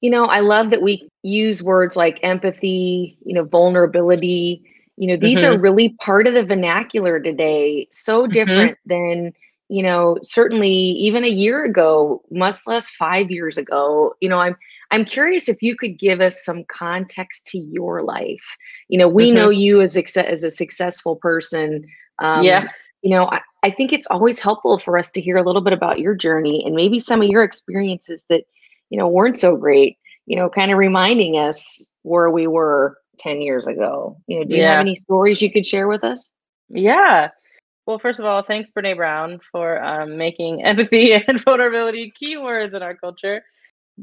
You 0.01 0.11
know, 0.11 0.25
I 0.25 0.41
love 0.41 0.69
that 0.69 0.83
we 0.83 1.09
use 1.23 1.63
words 1.63 1.95
like 1.95 2.19
empathy, 2.21 3.17
you 3.25 3.33
know, 3.33 3.45
vulnerability. 3.45 4.61
You 4.97 5.07
know, 5.07 5.17
these 5.17 5.39
mm-hmm. 5.39 5.55
are 5.55 5.59
really 5.59 5.95
part 5.99 6.27
of 6.27 6.35
the 6.35 6.43
vernacular 6.43 7.19
today, 7.19 7.87
so 7.89 8.21
mm-hmm. 8.21 8.31
different 8.31 8.77
mm-hmm. 8.87 9.23
than 9.23 9.33
you 9.67 9.81
know, 9.81 10.15
certainly 10.21 10.69
even 10.69 11.23
a 11.23 11.29
year 11.29 11.65
ago, 11.65 12.21
much 12.29 12.67
less 12.67 12.87
five 12.87 13.31
years 13.31 13.57
ago, 13.57 14.13
you 14.21 14.29
know, 14.29 14.37
I'm 14.37 14.55
I'm 14.95 15.03
curious 15.03 15.49
if 15.49 15.61
you 15.61 15.75
could 15.75 15.99
give 15.99 16.21
us 16.21 16.43
some 16.43 16.63
context 16.69 17.47
to 17.47 17.59
your 17.59 18.01
life. 18.01 18.45
You 18.87 18.97
know, 18.97 19.09
we 19.09 19.27
mm-hmm. 19.27 19.35
know 19.35 19.49
you 19.49 19.81
as 19.81 19.97
a, 19.97 20.29
as 20.29 20.43
a 20.43 20.49
successful 20.49 21.17
person. 21.17 21.85
Um, 22.19 22.43
yeah. 22.43 22.69
You 23.01 23.09
know, 23.09 23.25
I, 23.25 23.41
I 23.61 23.71
think 23.71 23.91
it's 23.91 24.07
always 24.07 24.39
helpful 24.39 24.79
for 24.79 24.97
us 24.97 25.11
to 25.11 25.21
hear 25.21 25.35
a 25.35 25.43
little 25.43 25.61
bit 25.61 25.73
about 25.73 25.99
your 25.99 26.15
journey 26.15 26.63
and 26.65 26.73
maybe 26.73 26.99
some 26.99 27.21
of 27.21 27.27
your 27.27 27.43
experiences 27.43 28.23
that, 28.29 28.45
you 28.89 28.97
know, 28.97 29.07
weren't 29.07 29.37
so 29.37 29.57
great. 29.57 29.97
You 30.27 30.37
know, 30.37 30.49
kind 30.49 30.71
of 30.71 30.77
reminding 30.77 31.37
us 31.37 31.89
where 32.03 32.31
we 32.31 32.47
were 32.47 32.97
10 33.19 33.41
years 33.41 33.67
ago. 33.67 34.17
You 34.27 34.39
know, 34.39 34.45
do 34.45 34.55
you 34.55 34.63
have 34.63 34.79
any 34.79 34.95
stories 34.95 35.41
you 35.41 35.51
could 35.51 35.65
share 35.65 35.89
with 35.89 36.05
us? 36.05 36.31
Yeah. 36.69 37.31
Well, 37.85 37.99
first 37.99 38.21
of 38.21 38.25
all, 38.25 38.43
thanks, 38.43 38.69
Brene 38.75 38.95
Brown, 38.95 39.41
for 39.51 39.83
um, 39.83 40.17
making 40.17 40.63
empathy 40.63 41.13
and 41.27 41.43
vulnerability 41.43 42.13
keywords 42.19 42.73
in 42.73 42.81
our 42.81 42.95
culture. 42.95 43.43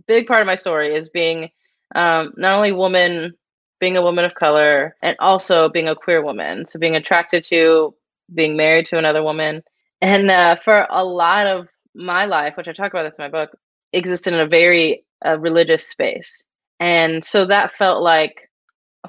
Big 0.07 0.27
part 0.27 0.41
of 0.41 0.47
my 0.47 0.57
story 0.57 0.95
is 0.95 1.09
being 1.09 1.51
um, 1.95 2.33
not 2.37 2.55
only 2.55 2.73
woman, 2.73 3.35
being 3.81 3.97
a 3.97 4.03
woman 4.03 4.25
of 4.25 4.35
color, 4.35 4.97
and 5.03 5.17
also 5.19 5.69
being 5.69 5.89
a 5.89 5.95
queer 5.95 6.23
woman. 6.23 6.67
So 6.67 6.79
being 6.79 6.97
attracted 6.97 7.45
to, 7.45 7.95
being 8.35 8.57
married 8.57 8.87
to 8.87 8.99
another 8.99 9.23
woman. 9.23 9.63
And 10.01 10.31
uh, 10.31 10.57
for 10.65 10.87
a 10.91 11.05
lot 11.05 11.47
of 11.47 11.69
my 11.95 12.25
life, 12.25 12.57
which 12.57 12.69
I 12.69 12.73
talk 12.73 12.93
about 12.93 13.05
this 13.05 13.19
in 13.19 13.25
my 13.25 13.29
book, 13.29 13.51
existed 13.93 14.33
in 14.33 14.41
a 14.41 14.47
very 14.47 15.05
uh, 15.25 15.39
religious 15.39 15.87
space. 15.87 16.43
And 16.81 17.25
so 17.25 17.47
that 17.47 17.75
felt 17.75 18.03
like 18.03 18.51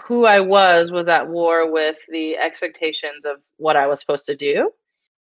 who 0.02 0.26
I 0.26 0.40
was 0.40 0.92
was 0.92 1.08
at 1.08 1.30
war 1.30 1.72
with 1.72 1.96
the 2.10 2.38
expectations 2.38 3.26
of 3.26 3.38
what 3.58 3.76
I 3.76 3.88
was 3.88 4.00
supposed 4.00 4.26
to 4.26 4.36
do. 4.36 4.72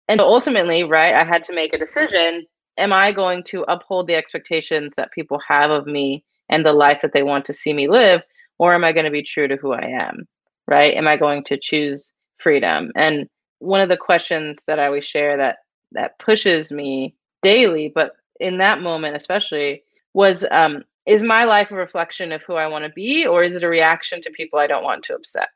And 0.09 0.21
ultimately, 0.21 0.83
right, 0.85 1.15
I 1.15 1.25
had 1.25 1.45
to 1.45 1.55
make 1.55 1.75
a 1.75 1.79
decision. 1.79 2.47
Am 2.79 2.93
I 2.93 3.13
going 3.13 3.43
to 3.45 3.65
uphold 3.69 4.07
the 4.07 4.15
expectations 4.15 4.95
that 4.97 5.13
people 5.13 5.41
have 5.47 5.71
of 5.71 5.87
me 5.87 6.25
and 6.49 6.65
the 6.65 6.73
life 6.73 7.01
that 7.03 7.13
they 7.13 7.23
want 7.23 7.45
to 7.47 7.55
see 7.55 7.73
me 7.73 7.89
live? 7.89 8.23
Or 8.59 8.75
am 8.75 8.85
I 8.85 8.93
going 8.93 9.05
to 9.05 9.11
be 9.11 9.23
true 9.23 9.49
to 9.49 9.57
who 9.57 9.73
I 9.73 9.85
am? 9.85 10.27
Right? 10.67 10.95
Am 10.97 11.09
I 11.09 11.17
going 11.17 11.45
to 11.45 11.59
choose 11.61 12.13
freedom? 12.39 12.93
And 12.95 13.29
one 13.59 13.81
of 13.81 13.89
the 13.89 13.97
questions 13.97 14.59
that 14.67 14.79
I 14.79 14.87
always 14.87 15.05
share 15.05 15.37
that 15.37 15.59
that 15.93 16.19
pushes 16.19 16.71
me 16.71 17.15
daily, 17.43 17.91
but 17.93 18.13
in 18.39 18.59
that 18.59 18.81
moment 18.81 19.17
especially, 19.17 19.83
was 20.15 20.45
um, 20.51 20.85
is 21.07 21.23
my 21.23 21.45
life 21.45 21.71
a 21.71 21.75
reflection 21.75 22.33
of 22.33 22.43
who 22.43 22.55
I 22.55 22.67
want 22.67 22.85
to 22.85 22.91
be, 22.91 23.27
or 23.27 23.43
is 23.43 23.55
it 23.55 23.65
a 23.65 23.69
reaction 23.69 24.23
to 24.23 24.31
people 24.31 24.59
I 24.59 24.67
don't 24.67 24.85
want 24.85 25.05
to 25.05 25.15
upset? 25.15 25.49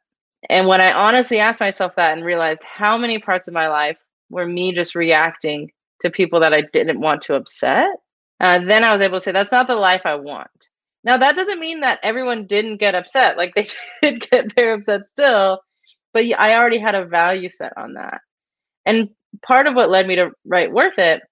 And 0.50 0.66
when 0.66 0.80
I 0.80 0.92
honestly 0.92 1.38
asked 1.38 1.60
myself 1.60 1.94
that 1.96 2.12
and 2.12 2.24
realized 2.24 2.62
how 2.62 2.98
many 2.98 3.18
parts 3.18 3.48
of 3.48 3.54
my 3.54 3.68
life 3.68 3.98
were 4.30 4.46
me 4.46 4.74
just 4.74 4.94
reacting 4.94 5.70
to 6.02 6.10
people 6.10 6.40
that 6.40 6.52
I 6.54 6.62
didn't 6.72 7.00
want 7.00 7.22
to 7.22 7.34
upset, 7.34 7.88
uh, 8.40 8.58
then 8.64 8.84
I 8.84 8.92
was 8.92 9.00
able 9.00 9.18
to 9.18 9.20
say, 9.20 9.32
that's 9.32 9.52
not 9.52 9.66
the 9.66 9.74
life 9.76 10.02
I 10.04 10.16
want. 10.16 10.68
Now, 11.04 11.18
that 11.18 11.36
doesn't 11.36 11.60
mean 11.60 11.80
that 11.80 12.00
everyone 12.02 12.46
didn't 12.46 12.78
get 12.78 12.94
upset. 12.94 13.36
Like 13.36 13.54
they 13.54 13.68
did 14.02 14.28
get 14.30 14.54
very 14.54 14.74
upset 14.74 15.04
still, 15.04 15.60
but 16.12 16.24
I 16.38 16.54
already 16.56 16.78
had 16.78 16.94
a 16.94 17.04
value 17.04 17.48
set 17.50 17.72
on 17.76 17.94
that. 17.94 18.20
And 18.86 19.10
part 19.42 19.66
of 19.66 19.74
what 19.74 19.90
led 19.90 20.06
me 20.06 20.16
to 20.16 20.30
write 20.46 20.72
Worth 20.72 20.98
It, 20.98 21.22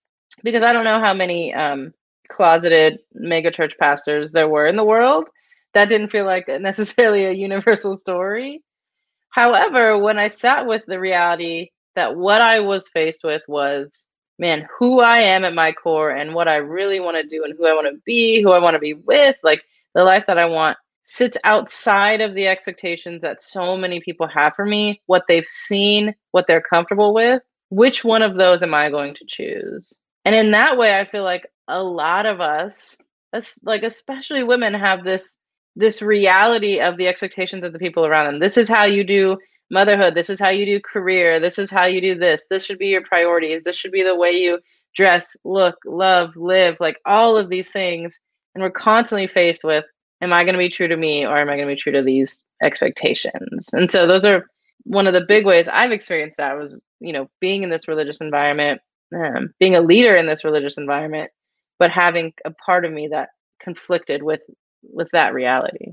because 0.43 0.63
I 0.63 0.73
don't 0.73 0.85
know 0.85 1.01
how 1.01 1.15
many 1.15 1.55
um, 1.55 1.93
closeted 2.31 2.99
megachurch 3.17 3.77
pastors 3.79 4.31
there 4.31 4.49
were 4.49 4.67
in 4.67 4.77
the 4.77 4.85
world. 4.85 5.29
That 5.75 5.89
didn't 5.89 6.11
feel 6.11 6.27
like 6.27 6.47
necessarily 6.61 7.25
a 7.25 7.33
universal 7.33 7.97
story. 7.97 8.63
However, 9.31 9.99
when 9.99 10.19
I 10.19 10.29
sat 10.29 10.67
with 10.67 10.83
the 10.87 11.01
reality 11.01 11.71
that 11.95 12.17
what 12.17 12.43
I 12.43 12.61
was 12.61 12.89
faced 12.89 13.25
with 13.25 13.43
was, 13.49 14.07
man, 14.39 14.67
who 14.79 15.01
I 15.01 15.19
am 15.19 15.45
at 15.45 15.55
my 15.55 15.73
core 15.73 16.11
and 16.11 16.35
what 16.35 16.49
I 16.49 16.57
really 16.57 17.01
want 17.01 17.17
to 17.17 17.27
do 17.27 17.45
and 17.45 17.55
who 17.57 17.67
I 17.67 17.73
want 17.73 17.87
to 17.87 18.01
be, 18.05 18.43
who 18.43 18.53
I 18.53 18.59
want 18.59 18.75
to 18.75 18.81
be 18.81 18.95
with, 18.95 19.37
like 19.43 19.63
the 19.95 20.05
life 20.05 20.25
that 20.27 20.39
I 20.39 20.47
want 20.47 20.77
sits 21.05 21.37
outside 21.45 22.21
of 22.21 22.35
the 22.35 22.47
expectations 22.47 23.23
that 23.23 23.43
so 23.43 23.77
many 23.77 24.01
people 24.01 24.27
have 24.27 24.55
for 24.55 24.65
me, 24.65 25.03
what 25.07 25.25
they've 25.29 25.49
seen, 25.49 26.15
what 26.31 26.47
they're 26.47 26.63
comfortable 26.63 27.13
with. 27.13 27.43
Which 27.71 28.05
one 28.05 28.23
of 28.23 28.37
those 28.37 28.63
am 28.63 28.75
I 28.75 28.91
going 28.91 29.15
to 29.15 29.25
choose? 29.27 29.93
And 30.25 30.35
in 30.35 30.51
that 30.53 30.77
way, 30.77 30.99
I 30.99 31.05
feel 31.05 31.25
like 31.25 31.47
a 31.69 31.83
lot 31.83 32.27
of 32.27 32.41
us, 32.41 32.97
like 33.65 33.83
especially 33.83 34.43
women, 34.43 34.75
have 34.75 35.05
this 35.05 35.39
this 35.75 36.03
reality 36.03 36.81
of 36.81 36.99
the 36.99 37.09
expectations 37.09 37.65
of 37.65 37.73
the 37.73 37.79
people 37.79 38.05
around 38.05 38.27
them. 38.27 38.41
This 38.41 38.59
is 38.59 38.69
how 38.69 38.85
you 38.85 39.05
do 39.05 39.39
motherhood. 39.73 40.15
This 40.15 40.31
is 40.31 40.39
how 40.39 40.51
you 40.51 40.65
do 40.65 40.81
career. 40.81 41.41
This 41.41 41.59
is 41.59 41.71
how 41.71 41.87
you 41.87 42.01
do 42.01 42.15
this. 42.15 42.45
This 42.51 42.65
should 42.65 42.79
be 42.79 42.89
your 42.89 43.03
priorities. 43.03 43.63
This 43.65 43.75
should 43.77 43.91
be 43.91 44.03
the 44.03 44.15
way 44.15 44.31
you 44.31 44.61
dress, 44.95 45.35
look, 45.45 45.77
love, 45.87 46.37
live, 46.37 46.77
like 46.79 46.99
all 47.07 47.37
of 47.37 47.49
these 47.49 47.71
things. 47.71 48.19
And 48.55 48.63
we're 48.63 48.71
constantly 48.71 49.27
faced 49.27 49.65
with, 49.65 49.85
am 50.21 50.33
I 50.33 50.45
going 50.45 50.53
to 50.53 50.59
be 50.59 50.69
true 50.69 50.89
to 50.89 50.97
me 50.97 51.27
or 51.27 51.39
am 51.39 51.49
I 51.49 51.57
going 51.57 51.67
to 51.67 51.75
be 51.75 51.81
true 51.81 51.93
to 51.93 52.03
these 52.03 52.39
expectations? 52.63 53.69
And 53.73 53.91
so 53.91 54.07
those 54.07 54.27
are 54.27 54.47
one 54.85 55.07
of 55.07 55.15
the 55.15 55.25
big 55.27 55.47
ways 55.47 55.69
I've 55.69 55.91
experienced 55.91 56.37
that 56.37 56.57
was, 56.57 56.79
you 57.01 57.13
know, 57.13 57.29
being 57.41 57.63
in 57.63 57.71
this 57.71 57.89
religious 57.89 58.21
environment, 58.21 58.83
um, 59.17 59.55
being 59.59 59.75
a 59.75 59.81
leader 59.81 60.15
in 60.15 60.27
this 60.27 60.45
religious 60.45 60.77
environment, 60.77 61.31
but 61.79 61.91
having 61.91 62.35
a 62.45 62.51
part 62.51 62.85
of 62.85 62.93
me 62.93 63.09
that 63.09 63.31
conflicted 63.61 64.23
with 64.23 64.41
with 64.83 65.09
that 65.13 65.33
reality 65.33 65.93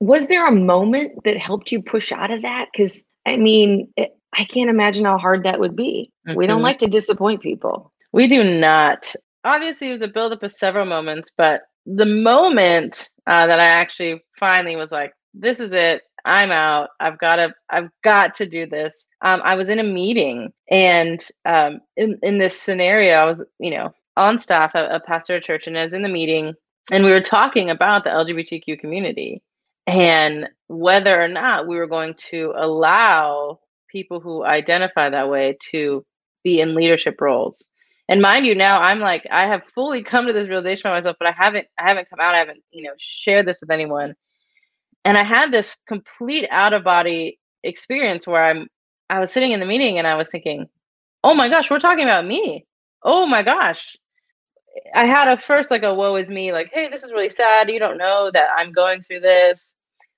was 0.00 0.26
there 0.26 0.46
a 0.46 0.52
moment 0.52 1.12
that 1.24 1.36
helped 1.38 1.70
you 1.72 1.80
push 1.80 2.12
out 2.12 2.30
of 2.30 2.42
that 2.42 2.68
because 2.72 3.02
i 3.26 3.36
mean 3.36 3.88
it, 3.96 4.16
i 4.34 4.44
can't 4.44 4.70
imagine 4.70 5.04
how 5.04 5.18
hard 5.18 5.44
that 5.44 5.60
would 5.60 5.76
be. 5.76 6.10
Mm-hmm. 6.28 6.38
we 6.38 6.46
don't 6.46 6.58
mm-hmm. 6.58 6.64
like 6.64 6.78
to 6.78 6.86
disappoint 6.86 7.42
people. 7.42 7.92
We 8.12 8.28
do 8.28 8.44
not. 8.44 9.12
Obviously 9.42 9.90
it 9.90 9.92
was 9.92 10.02
a 10.02 10.08
buildup 10.08 10.42
of 10.42 10.52
several 10.52 10.86
moments 10.86 11.30
but 11.36 11.62
the 11.86 12.06
moment 12.06 13.10
uh, 13.26 13.46
that 13.46 13.60
i 13.60 13.66
actually 13.66 14.22
finally 14.38 14.76
was 14.76 14.92
like 14.92 15.12
this 15.34 15.60
is 15.60 15.72
it. 15.72 16.02
I'm 16.26 16.50
out. 16.50 16.90
I've 17.00 17.18
got 17.18 17.36
to 17.36 17.54
i've 17.70 17.90
got 18.02 18.34
to 18.34 18.46
do 18.46 18.66
this. 18.66 19.04
Um, 19.22 19.40
i 19.44 19.54
was 19.54 19.68
in 19.68 19.78
a 19.78 19.84
meeting 19.84 20.52
and 20.70 21.26
um, 21.44 21.80
in, 21.96 22.18
in 22.22 22.38
this 22.38 22.60
scenario 22.60 23.14
i 23.14 23.24
was 23.24 23.44
you 23.58 23.70
know 23.70 23.92
on 24.16 24.38
staff, 24.38 24.72
a, 24.74 24.86
a 24.86 25.00
pastor 25.00 25.36
at 25.36 25.44
church, 25.44 25.66
and 25.66 25.76
I 25.78 25.84
was 25.84 25.92
in 25.92 26.02
the 26.02 26.08
meeting, 26.08 26.54
and 26.90 27.04
we 27.04 27.10
were 27.10 27.20
talking 27.20 27.70
about 27.70 28.04
the 28.04 28.10
LGBTQ 28.10 28.78
community 28.78 29.42
and 29.86 30.48
whether 30.68 31.20
or 31.20 31.28
not 31.28 31.68
we 31.68 31.76
were 31.76 31.86
going 31.86 32.14
to 32.30 32.52
allow 32.56 33.60
people 33.90 34.20
who 34.20 34.44
identify 34.44 35.10
that 35.10 35.28
way 35.28 35.56
to 35.70 36.04
be 36.42 36.60
in 36.60 36.74
leadership 36.74 37.20
roles. 37.20 37.64
And 38.08 38.20
mind 38.20 38.46
you, 38.46 38.54
now 38.54 38.80
I'm 38.80 39.00
like 39.00 39.26
I 39.30 39.46
have 39.46 39.62
fully 39.74 40.02
come 40.04 40.26
to 40.26 40.32
this 40.32 40.48
realization 40.48 40.82
by 40.84 40.96
myself, 40.96 41.16
but 41.18 41.28
I 41.28 41.32
haven't 41.32 41.66
I 41.78 41.88
haven't 41.88 42.10
come 42.10 42.20
out, 42.20 42.34
I 42.34 42.38
haven't, 42.38 42.62
you 42.70 42.84
know, 42.84 42.94
shared 42.98 43.46
this 43.46 43.60
with 43.60 43.70
anyone. 43.70 44.14
And 45.04 45.18
I 45.18 45.24
had 45.24 45.52
this 45.52 45.76
complete 45.88 46.46
out 46.50 46.72
of 46.72 46.84
body 46.84 47.38
experience 47.62 48.26
where 48.26 48.44
I'm 48.44 48.68
I 49.10 49.20
was 49.20 49.32
sitting 49.32 49.52
in 49.52 49.60
the 49.60 49.66
meeting 49.66 49.98
and 49.98 50.06
I 50.06 50.16
was 50.16 50.30
thinking, 50.30 50.66
"Oh 51.24 51.34
my 51.34 51.48
gosh, 51.48 51.70
we're 51.70 51.78
talking 51.78 52.04
about 52.04 52.26
me. 52.26 52.66
Oh 53.02 53.26
my 53.26 53.42
gosh, 53.42 53.96
I 54.94 55.06
had 55.06 55.28
a 55.28 55.40
first 55.40 55.70
like 55.70 55.82
a 55.82 55.94
woe 55.94 56.16
is 56.16 56.28
me, 56.30 56.52
like, 56.52 56.70
hey, 56.72 56.88
this 56.90 57.04
is 57.04 57.12
really 57.12 57.30
sad. 57.30 57.70
You 57.70 57.78
don't 57.78 57.98
know 57.98 58.30
that 58.32 58.48
I'm 58.56 58.72
going 58.72 59.02
through 59.02 59.20
this. 59.20 59.73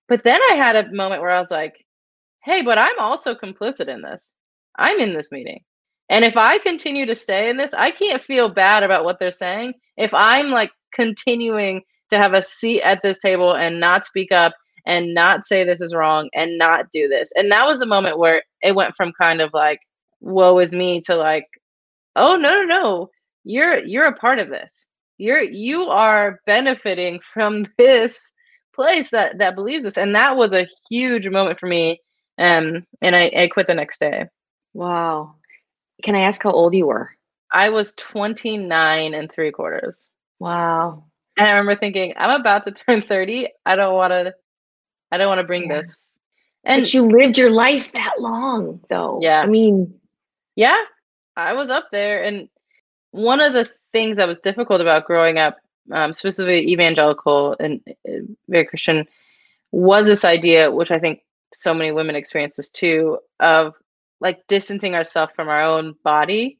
But 0.08 0.22
then 0.24 0.40
I 0.50 0.54
had 0.54 0.76
a 0.76 0.92
moment 0.92 1.20
where 1.20 1.30
I 1.30 1.40
was 1.40 1.50
like, 1.50 1.84
hey, 2.44 2.62
but 2.62 2.78
I'm 2.78 2.98
also 2.98 3.34
complicit 3.34 3.88
in 3.88 4.02
this. 4.02 4.32
I'm 4.78 5.00
in 5.00 5.14
this 5.14 5.32
meeting. 5.32 5.64
And 6.10 6.24
if 6.24 6.36
I 6.36 6.58
continue 6.58 7.06
to 7.06 7.16
stay 7.16 7.50
in 7.50 7.56
this, 7.56 7.74
I 7.74 7.90
can't 7.90 8.22
feel 8.22 8.48
bad 8.48 8.82
about 8.82 9.04
what 9.04 9.18
they're 9.18 9.32
saying. 9.32 9.74
If 9.96 10.14
I'm 10.14 10.50
like 10.50 10.70
continuing 10.92 11.82
to 12.10 12.18
have 12.18 12.34
a 12.34 12.42
seat 12.42 12.82
at 12.82 13.02
this 13.02 13.18
table 13.18 13.54
and 13.54 13.80
not 13.80 14.04
speak 14.04 14.30
up 14.30 14.54
and 14.86 15.12
not 15.12 15.44
say 15.44 15.64
this 15.64 15.80
is 15.80 15.94
wrong 15.94 16.28
and 16.34 16.56
not 16.56 16.86
do 16.92 17.08
this. 17.08 17.32
And 17.34 17.50
that 17.50 17.66
was 17.66 17.80
a 17.80 17.86
moment 17.86 18.18
where 18.18 18.44
it 18.62 18.76
went 18.76 18.94
from 18.94 19.12
kind 19.20 19.40
of 19.40 19.50
like, 19.52 19.80
woe 20.20 20.58
is 20.60 20.72
me 20.72 21.00
to 21.02 21.16
like, 21.16 21.46
oh, 22.14 22.36
no, 22.36 22.62
no, 22.62 22.64
no 22.64 23.10
you're 23.46 23.78
you're 23.84 24.06
a 24.06 24.16
part 24.16 24.40
of 24.40 24.50
this 24.50 24.88
you're 25.18 25.40
you 25.40 25.82
are 25.82 26.40
benefiting 26.46 27.20
from 27.32 27.64
this 27.78 28.32
place 28.76 29.10
that 29.10 29.38
that 29.38 29.54
believes 29.56 29.84
this. 29.84 29.96
And 29.96 30.14
that 30.14 30.36
was 30.36 30.52
a 30.52 30.68
huge 30.88 31.26
moment 31.28 31.58
for 31.58 31.66
me 31.66 32.00
um 32.38 32.86
and 33.00 33.16
i 33.16 33.30
i 33.36 33.48
quit 33.48 33.66
the 33.66 33.74
next 33.74 33.98
day. 33.98 34.26
Wow. 34.74 35.34
Can 36.04 36.14
i 36.14 36.20
ask 36.20 36.42
how 36.42 36.52
old 36.52 36.74
you 36.74 36.86
were? 36.86 37.10
I 37.52 37.70
was 37.70 37.94
29 37.94 39.14
and 39.14 39.32
three 39.32 39.50
quarters. 39.50 40.08
Wow. 40.38 41.04
And 41.36 41.48
i 41.48 41.50
remember 41.50 41.76
thinking 41.76 42.14
i'm 42.16 42.40
about 42.40 42.64
to 42.64 42.72
turn 42.72 43.02
30 43.02 43.48
i 43.64 43.74
don't 43.74 43.94
want 43.94 44.12
to 44.12 44.34
i 45.10 45.16
don't 45.16 45.28
want 45.28 45.40
to 45.40 45.46
bring 45.46 45.68
yeah. 45.68 45.80
this. 45.80 45.96
And 46.64 46.82
but 46.82 46.94
you 46.94 47.08
lived 47.08 47.38
your 47.38 47.50
life 47.50 47.92
that 47.92 48.14
long 48.20 48.80
though. 48.90 49.18
Yeah. 49.22 49.40
I 49.40 49.46
mean 49.46 49.94
yeah 50.54 50.78
i 51.36 51.54
was 51.54 51.70
up 51.70 51.88
there. 51.90 52.22
And 52.22 52.48
one 53.12 53.40
of 53.40 53.54
the 53.54 53.68
things 53.92 54.18
that 54.18 54.28
was 54.28 54.38
difficult 54.38 54.82
about 54.82 55.06
growing 55.06 55.38
up, 55.38 55.56
um, 55.92 56.12
specifically 56.12 56.70
evangelical 56.72 57.56
and 57.60 57.80
uh, 58.08 58.18
very 58.48 58.66
Christian, 58.66 59.06
was 59.72 60.06
this 60.06 60.24
idea, 60.24 60.70
which 60.70 60.90
I 60.90 60.98
think 60.98 61.20
so 61.54 61.74
many 61.74 61.92
women 61.92 62.16
experience 62.16 62.56
this 62.56 62.70
too, 62.70 63.18
of 63.40 63.74
like 64.20 64.46
distancing 64.48 64.94
ourselves 64.94 65.32
from 65.36 65.48
our 65.48 65.62
own 65.62 65.94
body, 66.04 66.58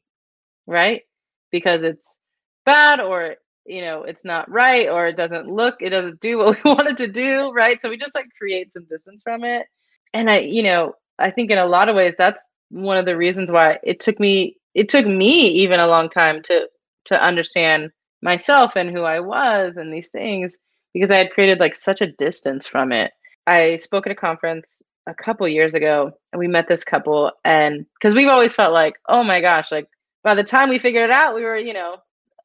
right? 0.67 1.03
because 1.51 1.83
it's 1.83 2.17
bad 2.65 2.99
or 2.99 3.35
you 3.65 3.81
know 3.81 4.03
it's 4.03 4.25
not 4.25 4.49
right 4.49 4.89
or 4.89 5.07
it 5.07 5.17
doesn't 5.17 5.47
look 5.47 5.75
it 5.79 5.89
doesn't 5.89 6.19
do 6.19 6.37
what 6.37 6.57
we 6.63 6.71
want 6.71 6.87
it 6.87 6.97
to 6.97 7.07
do 7.07 7.51
right 7.51 7.81
so 7.81 7.89
we 7.89 7.97
just 7.97 8.15
like 8.15 8.27
create 8.37 8.71
some 8.71 8.85
distance 8.85 9.23
from 9.23 9.43
it 9.43 9.65
and 10.13 10.29
i 10.29 10.39
you 10.39 10.63
know 10.63 10.93
i 11.19 11.31
think 11.31 11.51
in 11.51 11.57
a 11.57 11.65
lot 11.65 11.89
of 11.89 11.95
ways 11.95 12.13
that's 12.17 12.43
one 12.69 12.97
of 12.97 13.05
the 13.05 13.17
reasons 13.17 13.49
why 13.51 13.77
it 13.83 13.99
took 13.99 14.19
me 14.19 14.57
it 14.73 14.89
took 14.89 15.05
me 15.05 15.47
even 15.47 15.79
a 15.79 15.87
long 15.87 16.09
time 16.09 16.41
to 16.43 16.67
to 17.05 17.21
understand 17.23 17.91
myself 18.21 18.75
and 18.75 18.89
who 18.89 19.03
i 19.03 19.19
was 19.19 19.77
and 19.77 19.93
these 19.93 20.09
things 20.09 20.57
because 20.93 21.11
i 21.11 21.17
had 21.17 21.31
created 21.31 21.59
like 21.59 21.75
such 21.75 22.01
a 22.01 22.11
distance 22.13 22.65
from 22.65 22.91
it 22.91 23.11
i 23.45 23.75
spoke 23.75 24.05
at 24.05 24.11
a 24.11 24.15
conference 24.15 24.81
a 25.07 25.13
couple 25.13 25.47
years 25.47 25.73
ago 25.73 26.11
and 26.33 26.39
we 26.39 26.47
met 26.47 26.67
this 26.67 26.83
couple 26.83 27.31
and 27.45 27.85
because 27.93 28.15
we've 28.15 28.27
always 28.27 28.55
felt 28.55 28.73
like 28.73 28.95
oh 29.07 29.23
my 29.23 29.39
gosh 29.39 29.71
like 29.71 29.87
by 30.23 30.35
the 30.35 30.43
time 30.43 30.69
we 30.69 30.79
figured 30.79 31.09
it 31.09 31.11
out 31.11 31.35
we 31.35 31.43
were 31.43 31.57
you 31.57 31.73
know 31.73 31.97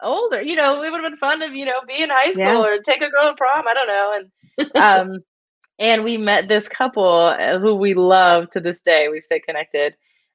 older. 0.02 0.42
You 0.42 0.56
know, 0.56 0.82
it 0.82 0.90
would 0.90 1.02
have 1.02 1.10
been 1.10 1.18
fun 1.18 1.40
to, 1.40 1.56
you 1.56 1.64
know, 1.64 1.80
be 1.86 2.02
in 2.02 2.10
high 2.10 2.32
school 2.32 2.44
yeah. 2.44 2.64
or 2.64 2.78
take 2.78 3.02
a 3.02 3.10
girl 3.10 3.28
to 3.28 3.34
prom. 3.34 3.66
I 3.66 3.74
don't 3.74 3.86
know. 3.86 4.12
And 4.16 4.76
um 4.76 5.18
and 5.78 6.04
we 6.04 6.16
met 6.16 6.48
this 6.48 6.68
couple 6.68 7.34
uh, 7.38 7.58
who 7.58 7.74
we 7.74 7.94
love 7.94 8.50
to 8.50 8.60
this 8.60 8.80
day. 8.80 9.08
We've 9.08 9.24
stayed 9.24 9.44
connected. 9.44 9.94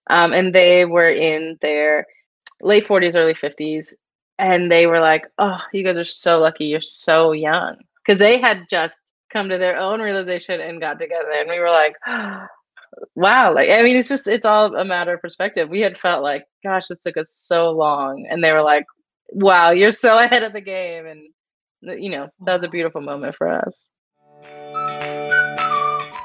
Um, 0.10 0.32
and 0.32 0.56
they 0.56 0.86
were 0.86 1.10
in 1.10 1.58
their 1.62 2.06
late 2.62 2.88
40s, 2.88 3.16
early 3.16 3.34
50s. 3.34 3.94
And 4.40 4.72
they 4.72 4.86
were 4.86 5.00
like, 5.00 5.26
Oh, 5.38 5.58
you 5.74 5.84
guys 5.84 5.98
are 5.98 6.06
so 6.06 6.40
lucky. 6.40 6.66
You're 6.66 6.82
so 6.82 7.32
young. 7.32 7.78
Because 8.06 8.20
they 8.20 8.40
had 8.40 8.68
just 8.70 9.00
come 9.32 9.50
to 9.50 9.58
their 9.58 9.78
own 9.78 10.02
realization 10.02 10.62
and 10.62 10.80
got 10.80 11.00
together. 11.00 11.32
And 11.32 11.50
we 11.50 11.60
were 11.60 11.72
like, 11.72 11.96
wow 13.16 13.54
like 13.54 13.70
i 13.70 13.84
mean 13.84 13.98
it's 13.98 14.08
just 14.08 14.28
it's 14.28 14.46
all 14.46 14.74
a 14.76 14.86
matter 14.86 15.14
of 15.14 15.22
perspective 15.22 15.70
we 15.70 15.82
had 15.82 16.00
felt 16.00 16.24
like 16.24 16.46
gosh 16.64 16.88
this 16.88 17.00
took 17.00 17.18
us 17.18 17.32
so 17.32 17.70
long 17.70 18.26
and 18.32 18.42
they 18.42 18.52
were 18.54 18.62
like 18.62 18.86
wow, 19.32 19.72
you're 19.72 19.92
so 19.92 20.18
ahead 20.20 20.44
of 20.44 20.54
the 20.54 20.62
game. 20.62 21.06
And, 21.06 22.02
you 22.02 22.10
know, 22.10 22.30
that 22.46 22.56
was 22.56 22.64
a 22.64 22.70
beautiful 22.70 23.02
moment 23.02 23.36
for 23.36 23.48
us. 23.48 23.74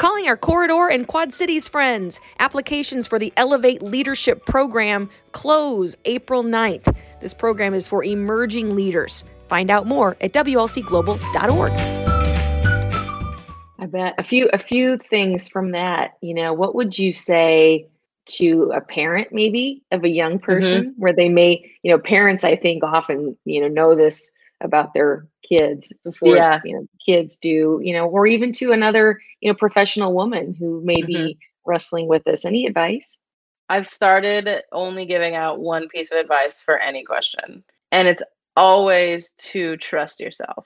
Calling 0.02 0.26
our 0.26 0.37
corridor 0.37 0.88
and 0.90 1.06
Quad 1.06 1.32
Cities 1.32 1.68
friends. 1.68 2.18
Applications 2.40 3.06
for 3.06 3.21
the 3.21 3.32
Elevate 3.37 3.82
Leadership 3.82 4.44
Program 4.44 5.09
close 5.30 5.97
April 6.06 6.42
9th. 6.42 6.97
This 7.21 7.32
program 7.32 7.73
is 7.73 7.87
for 7.87 8.02
emerging 8.02 8.75
leaders. 8.75 9.23
Find 9.47 9.71
out 9.71 9.87
more 9.87 10.16
at 10.21 10.32
WLCglobal.org. 10.32 11.71
I 13.78 13.87
bet 13.87 14.14
a 14.18 14.25
few 14.25 14.50
a 14.52 14.59
few 14.59 14.99
things 14.99 15.49
from 15.49 15.71
that. 15.71 16.14
You 16.21 16.35
know, 16.35 16.52
what 16.52 16.75
would 16.75 16.99
you 16.99 17.12
say 17.12 17.87
to 18.25 18.73
a 18.75 18.80
parent 18.80 19.28
maybe 19.30 19.85
of 19.92 20.02
a 20.02 20.09
young 20.09 20.32
mm-hmm. 20.32 20.44
person 20.44 20.82
mm-hmm. 20.82 21.00
where 21.00 21.12
they 21.12 21.28
may 21.28 21.64
you 21.82 21.90
know 21.90 21.99
parents 21.99 22.44
i 22.44 22.54
think 22.54 22.85
often 22.85 23.37
you 23.44 23.61
know 23.61 23.66
know 23.66 23.97
this 23.97 24.30
about 24.62 24.95
their 24.95 25.26
kids 25.49 25.92
before 26.04 26.37
yeah. 26.37 26.61
you 26.64 26.75
know 26.75 26.87
kids 27.04 27.37
do 27.37 27.81
you 27.83 27.92
know 27.92 28.07
or 28.07 28.26
even 28.26 28.52
to 28.52 28.73
another 28.73 29.21
you 29.40 29.50
know 29.50 29.54
professional 29.54 30.14
woman 30.14 30.54
who 30.54 30.81
may 30.85 30.97
mm-hmm. 30.97 31.07
be 31.07 31.38
wrestling 31.66 32.09
with 32.09 32.23
this 32.25 32.45
any 32.45 32.66
advice 32.66 33.19
i've 33.69 33.88
started 33.88 34.49
only 34.73 35.07
giving 35.07 35.35
out 35.35 35.61
one 35.61 35.88
piece 35.88 36.11
of 36.11 36.19
advice 36.19 36.61
for 36.64 36.78
any 36.78 37.04
question 37.04 37.62
and 37.90 38.09
it's 38.09 38.23
always 38.57 39.33
to 39.33 39.76
trust 39.78 40.21
yourself 40.21 40.64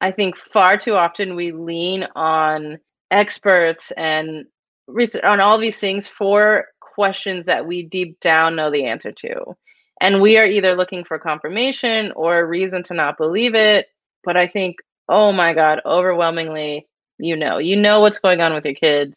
i 0.00 0.10
think 0.10 0.36
far 0.52 0.76
too 0.76 0.94
often 0.94 1.36
we 1.36 1.52
lean 1.52 2.06
on 2.14 2.78
experts 3.10 3.92
and 3.96 4.46
research 4.88 5.24
on 5.24 5.40
all 5.40 5.58
these 5.58 5.78
things 5.78 6.06
for 6.06 6.66
questions 6.80 7.46
that 7.46 7.66
we 7.66 7.82
deep 7.82 8.18
down 8.20 8.56
know 8.56 8.70
the 8.70 8.86
answer 8.86 9.12
to. 9.12 9.56
And 10.00 10.20
we 10.20 10.36
are 10.36 10.46
either 10.46 10.74
looking 10.74 11.04
for 11.04 11.18
confirmation 11.18 12.12
or 12.14 12.38
a 12.38 12.44
reason 12.44 12.82
to 12.84 12.94
not 12.94 13.16
believe 13.16 13.54
it. 13.54 13.86
But 14.24 14.36
I 14.36 14.46
think, 14.46 14.76
oh 15.08 15.32
my 15.32 15.54
God, 15.54 15.80
overwhelmingly, 15.86 16.86
you 17.18 17.36
know, 17.36 17.58
you 17.58 17.76
know 17.76 18.00
what's 18.00 18.18
going 18.18 18.40
on 18.40 18.52
with 18.52 18.64
your 18.64 18.74
kids, 18.74 19.14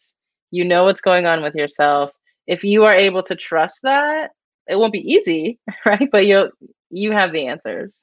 you 0.50 0.64
know 0.64 0.84
what's 0.84 1.00
going 1.00 1.26
on 1.26 1.42
with 1.42 1.54
yourself. 1.54 2.10
If 2.46 2.64
you 2.64 2.84
are 2.84 2.94
able 2.94 3.22
to 3.24 3.36
trust 3.36 3.80
that, 3.82 4.30
it 4.66 4.76
won't 4.76 4.92
be 4.92 5.12
easy, 5.12 5.58
right? 5.84 6.08
But 6.10 6.26
you'll 6.26 6.50
you 6.90 7.12
have 7.12 7.32
the 7.32 7.46
answers. 7.46 7.94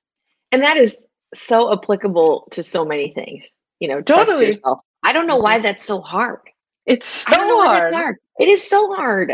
And 0.51 0.63
that 0.63 0.77
is 0.77 1.05
so 1.33 1.73
applicable 1.73 2.47
to 2.51 2.63
so 2.63 2.85
many 2.85 3.11
things. 3.13 3.49
You 3.79 3.89
know, 3.89 4.01
trust 4.01 4.27
totally. 4.27 4.47
yourself. 4.47 4.79
I 5.03 5.13
don't 5.13 5.27
know 5.27 5.37
why 5.37 5.55
mm-hmm. 5.55 5.63
that's 5.63 5.83
so 5.83 6.01
hard. 6.01 6.39
It's 6.85 7.07
so 7.07 7.33
hard. 7.33 7.93
hard. 7.93 8.15
It 8.39 8.47
is 8.47 8.67
so 8.67 8.93
hard 8.93 9.31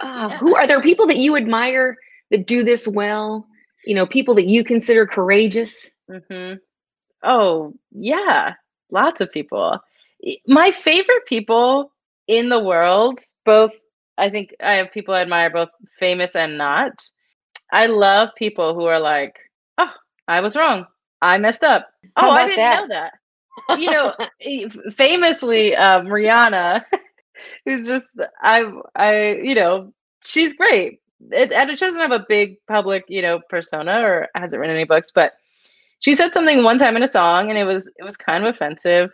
uh, 0.00 0.30
who 0.38 0.56
are 0.56 0.66
there 0.66 0.80
people 0.80 1.06
that 1.06 1.18
you 1.18 1.36
admire 1.36 1.96
that 2.30 2.46
do 2.46 2.64
this 2.64 2.86
well? 2.86 3.46
You 3.84 3.94
know, 3.94 4.06
people 4.06 4.34
that 4.36 4.46
you 4.46 4.64
consider 4.64 5.06
courageous? 5.06 5.90
Mm-hmm. 6.10 6.56
Oh, 7.22 7.74
yeah, 7.92 8.54
lots 8.90 9.20
of 9.20 9.32
people. 9.32 9.78
My 10.46 10.70
favorite 10.72 11.26
people 11.26 11.92
in 12.26 12.48
the 12.48 12.60
world, 12.60 13.20
both, 13.44 13.72
I 14.18 14.30
think 14.30 14.54
I 14.62 14.74
have 14.74 14.92
people 14.92 15.14
I 15.14 15.22
admire, 15.22 15.50
both 15.50 15.70
famous 15.98 16.36
and 16.36 16.58
not. 16.58 17.04
I 17.72 17.86
love 17.86 18.30
people 18.36 18.74
who 18.74 18.84
are 18.84 19.00
like, 19.00 19.38
oh, 19.78 19.92
I 20.26 20.40
was 20.40 20.56
wrong. 20.56 20.86
I 21.22 21.38
messed 21.38 21.64
up. 21.64 21.88
Oh, 22.16 22.30
I 22.30 22.46
didn't 22.46 22.56
that? 22.56 22.88
know 22.88 22.88
that. 22.88 23.80
you 23.80 23.90
know, 23.90 24.14
famously, 24.96 25.74
um, 25.74 26.06
Rihanna 26.06 26.84
who's 27.64 27.86
just 27.86 28.10
I 28.42 28.64
I 28.94 29.32
you 29.42 29.54
know 29.54 29.92
she's 30.22 30.54
great. 30.54 31.00
It, 31.30 31.52
and 31.52 31.70
she 31.70 31.84
doesn't 31.84 32.00
have 32.00 32.12
a 32.12 32.24
big 32.28 32.56
public 32.66 33.04
you 33.08 33.22
know 33.22 33.40
persona 33.50 34.00
or 34.00 34.28
hasn't 34.34 34.58
written 34.60 34.76
any 34.76 34.84
books, 34.84 35.10
but 35.14 35.32
she 36.00 36.14
said 36.14 36.32
something 36.32 36.62
one 36.62 36.78
time 36.78 36.96
in 36.96 37.02
a 37.02 37.08
song, 37.08 37.50
and 37.50 37.58
it 37.58 37.64
was 37.64 37.88
it 37.96 38.04
was 38.04 38.16
kind 38.16 38.44
of 38.44 38.54
offensive 38.54 39.10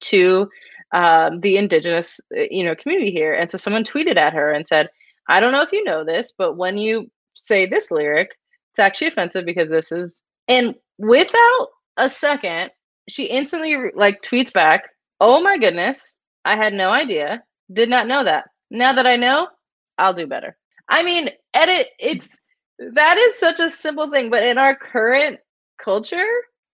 to 0.00 0.48
um, 0.92 1.40
the 1.40 1.56
indigenous 1.56 2.20
you 2.30 2.64
know 2.64 2.74
community 2.74 3.10
here. 3.10 3.34
And 3.34 3.50
so 3.50 3.58
someone 3.58 3.84
tweeted 3.84 4.16
at 4.16 4.34
her 4.34 4.52
and 4.52 4.66
said, 4.66 4.90
"I 5.28 5.40
don't 5.40 5.52
know 5.52 5.62
if 5.62 5.72
you 5.72 5.84
know 5.84 6.04
this, 6.04 6.32
but 6.36 6.56
when 6.56 6.78
you 6.78 7.10
say 7.34 7.66
this 7.66 7.90
lyric, 7.90 8.30
it's 8.72 8.78
actually 8.78 9.08
offensive 9.08 9.44
because 9.44 9.68
this 9.68 9.90
is." 9.92 10.20
And 10.48 10.74
without 10.98 11.68
a 11.96 12.08
second, 12.08 12.70
she 13.08 13.24
instantly 13.24 13.76
like 13.94 14.22
tweets 14.22 14.52
back, 14.52 14.90
"Oh 15.20 15.40
my 15.42 15.58
goodness, 15.58 16.14
I 16.44 16.56
had 16.56 16.72
no 16.72 16.90
idea. 16.90 17.42
Did 17.72 17.88
not 17.88 18.06
know 18.06 18.24
that. 18.24 18.44
Now 18.70 18.92
that 18.92 19.06
I 19.06 19.16
know, 19.16 19.48
I'll 19.98 20.14
do 20.14 20.26
better. 20.26 20.56
I 20.88 21.02
mean, 21.02 21.30
edit, 21.54 21.88
it's 21.98 22.38
that 22.94 23.16
is 23.18 23.38
such 23.38 23.60
a 23.60 23.70
simple 23.70 24.10
thing, 24.10 24.30
but 24.30 24.42
in 24.42 24.58
our 24.58 24.74
current 24.76 25.38
culture, 25.78 26.26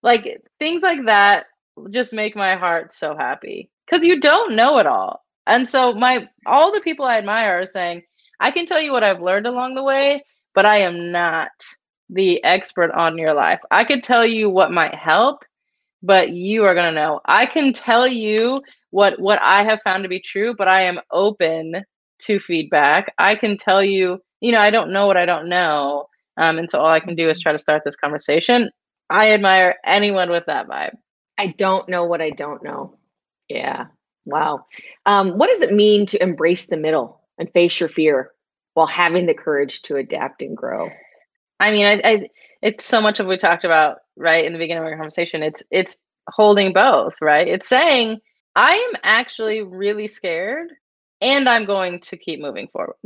like 0.03 0.43
things 0.59 0.83
like 0.83 1.05
that 1.07 1.47
just 1.91 2.13
make 2.13 2.37
my 2.37 2.57
heart 2.57 2.93
so 2.93 3.17
happy 3.17 3.71
because 3.87 4.05
you 4.05 4.21
don't 4.21 4.55
know 4.55 4.79
it 4.79 4.87
all. 4.87 5.25
And 5.47 5.69
so 5.69 5.93
my 5.95 6.29
all 6.47 6.73
the 6.73 6.81
people 6.81 7.05
I 7.05 7.19
admire 7.19 7.61
are 7.61 7.67
saying, 7.67 8.03
I 8.41 8.51
can 8.51 8.67
tell 8.67 8.81
you 8.81 8.93
what 8.93 9.05
I've 9.05 9.23
learned 9.23 9.47
along 9.47 9.75
the 9.75 9.83
way, 9.83 10.25
but 10.55 10.67
I 10.67 10.79
am 10.79 11.13
not 11.13 11.51
the 12.11 12.43
expert 12.45 12.91
on 12.93 13.19
your 13.19 13.35
life. 13.35 13.61
I 13.71 13.85
could 13.85 14.03
tell 14.03 14.27
you 14.27 14.51
what 14.51 14.71
might 14.71 14.95
help, 14.95 15.43
but 16.03 16.31
you 16.31 16.65
are 16.65 16.75
going 16.75 16.93
to 16.93 17.01
know. 17.01 17.21
I 17.25 17.47
can 17.47 17.73
tell 17.73 18.07
you 18.07 18.61
what 18.91 19.19
what 19.21 19.41
I 19.43 19.65
have 19.65 19.81
found 19.83 20.03
to 20.03 20.09
be 20.09 20.21
true, 20.21 20.55
but 20.57 20.69
I 20.69 20.83
am 20.83 21.01
open 21.11 21.85
to 22.23 22.41
feedback. 22.41 23.13
I 23.19 23.37
can 23.37 23.59
tell 23.59 23.83
you, 23.83 24.23
you 24.41 24.53
know, 24.53 24.61
I 24.61 24.71
don't 24.71 24.93
know 24.93 25.07
what 25.07 25.17
I 25.17 25.27
don't 25.27 25.49
know. 25.49 26.07
Um, 26.37 26.59
and 26.59 26.71
so 26.71 26.81
all 26.81 26.91
I 26.91 27.01
can 27.01 27.15
do 27.15 27.29
is 27.29 27.41
try 27.41 27.53
to 27.53 27.59
start 27.59 27.83
this 27.85 27.97
conversation. 27.97 28.71
I 29.11 29.33
admire 29.33 29.77
anyone 29.85 30.31
with 30.31 30.45
that 30.47 30.69
vibe. 30.69 30.95
I 31.39 31.49
don't 31.59 31.89
know 31.89 32.05
what 32.05 32.23
I 32.23 32.31
don't 32.31 32.63
know. 32.63 32.97
Yeah. 33.49 33.87
Wow. 34.25 34.67
Um, 35.07 35.37
what 35.39 35.49
does 35.49 35.61
it 35.61 35.73
mean 35.73 36.07
to 36.07 36.23
embrace 36.23 36.67
the 36.67 36.77
middle 36.77 37.21
and 37.39 37.51
face 37.53 37.81
your 37.81 37.89
fear 37.89 38.31
while 38.75 38.87
having 38.87 39.27
the 39.27 39.35
courage 39.35 39.83
to 39.83 39.97
adapt 39.97 40.43
and 40.43 40.57
grow? 40.57 40.89
I 41.61 41.71
mean, 41.73 41.87
I, 41.87 42.09
I 42.09 42.29
it's 42.63 42.85
so 42.85 43.01
much 43.01 43.21
of 43.21 43.27
what 43.27 43.33
we 43.33 43.39
talked 43.39 43.65
about 43.65 43.99
right 44.17 44.45
in 44.45 44.53
the 44.53 44.59
beginning 44.59 44.83
of 44.83 44.89
our 44.89 44.97
conversation. 44.97 45.43
It's 45.43 45.63
it's 45.71 45.99
holding 46.29 46.73
both, 46.73 47.15
right? 47.21 47.47
It's 47.47 47.69
saying 47.69 48.21
I 48.55 48.75
am 48.75 49.01
actually 49.03 49.63
really 49.63 50.09
scared 50.09 50.69
and 51.23 51.49
I'm 51.49 51.67
going 51.67 52.01
to 52.03 52.19
keep 52.19 52.41
moving 52.43 52.69
forward. 52.69 52.97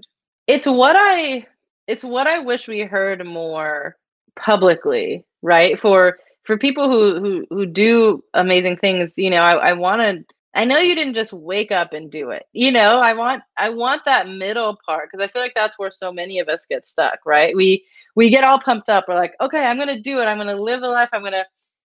It's 0.49 0.67
what 0.67 0.97
I 0.99 1.47
it's 1.89 2.05
what 2.05 2.29
I 2.29 2.41
wish 2.41 2.69
we 2.69 2.83
heard 2.83 3.27
more 3.27 3.97
publicly, 4.37 5.25
right? 5.43 5.81
For 5.81 6.19
for 6.45 6.59
people 6.59 6.91
who 6.91 7.21
who 7.21 7.47
who 7.51 7.67
do 7.67 8.25
amazing 8.35 8.79
things, 8.79 9.15
you 9.19 9.31
know, 9.31 9.43
I, 9.43 9.71
I 9.71 9.75
wanna 9.75 10.21
I 10.55 10.65
know 10.67 10.79
you 10.81 10.97
didn't 10.97 11.15
just 11.15 11.35
wake 11.35 11.73
up 11.73 11.95
and 11.95 12.11
do 12.11 12.31
it. 12.31 12.45
You 12.55 12.73
know, 12.73 13.01
I 13.01 13.15
want 13.15 13.45
I 13.59 13.71
want 13.71 14.03
that 14.07 14.29
middle 14.29 14.79
part 14.87 15.11
because 15.13 15.25
I 15.25 15.33
feel 15.33 15.43
like 15.43 15.55
that's 15.57 15.79
where 15.79 15.93
so 15.93 16.13
many 16.13 16.41
of 16.41 16.49
us 16.49 16.67
get 16.71 16.87
stuck, 16.87 17.21
right? 17.27 17.57
We 17.57 17.87
we 18.17 18.31
get 18.31 18.45
all 18.45 18.61
pumped 18.61 18.91
up. 18.91 19.07
We're 19.09 19.17
like, 19.17 19.35
okay, 19.43 19.65
I'm 19.67 19.79
gonna 19.79 20.01
do 20.01 20.21
it. 20.21 20.27
I'm 20.27 20.39
gonna 20.39 20.61
live 20.61 20.83
the 20.83 20.89
life. 20.89 21.11
I'm 21.15 21.25
gonna 21.25 21.47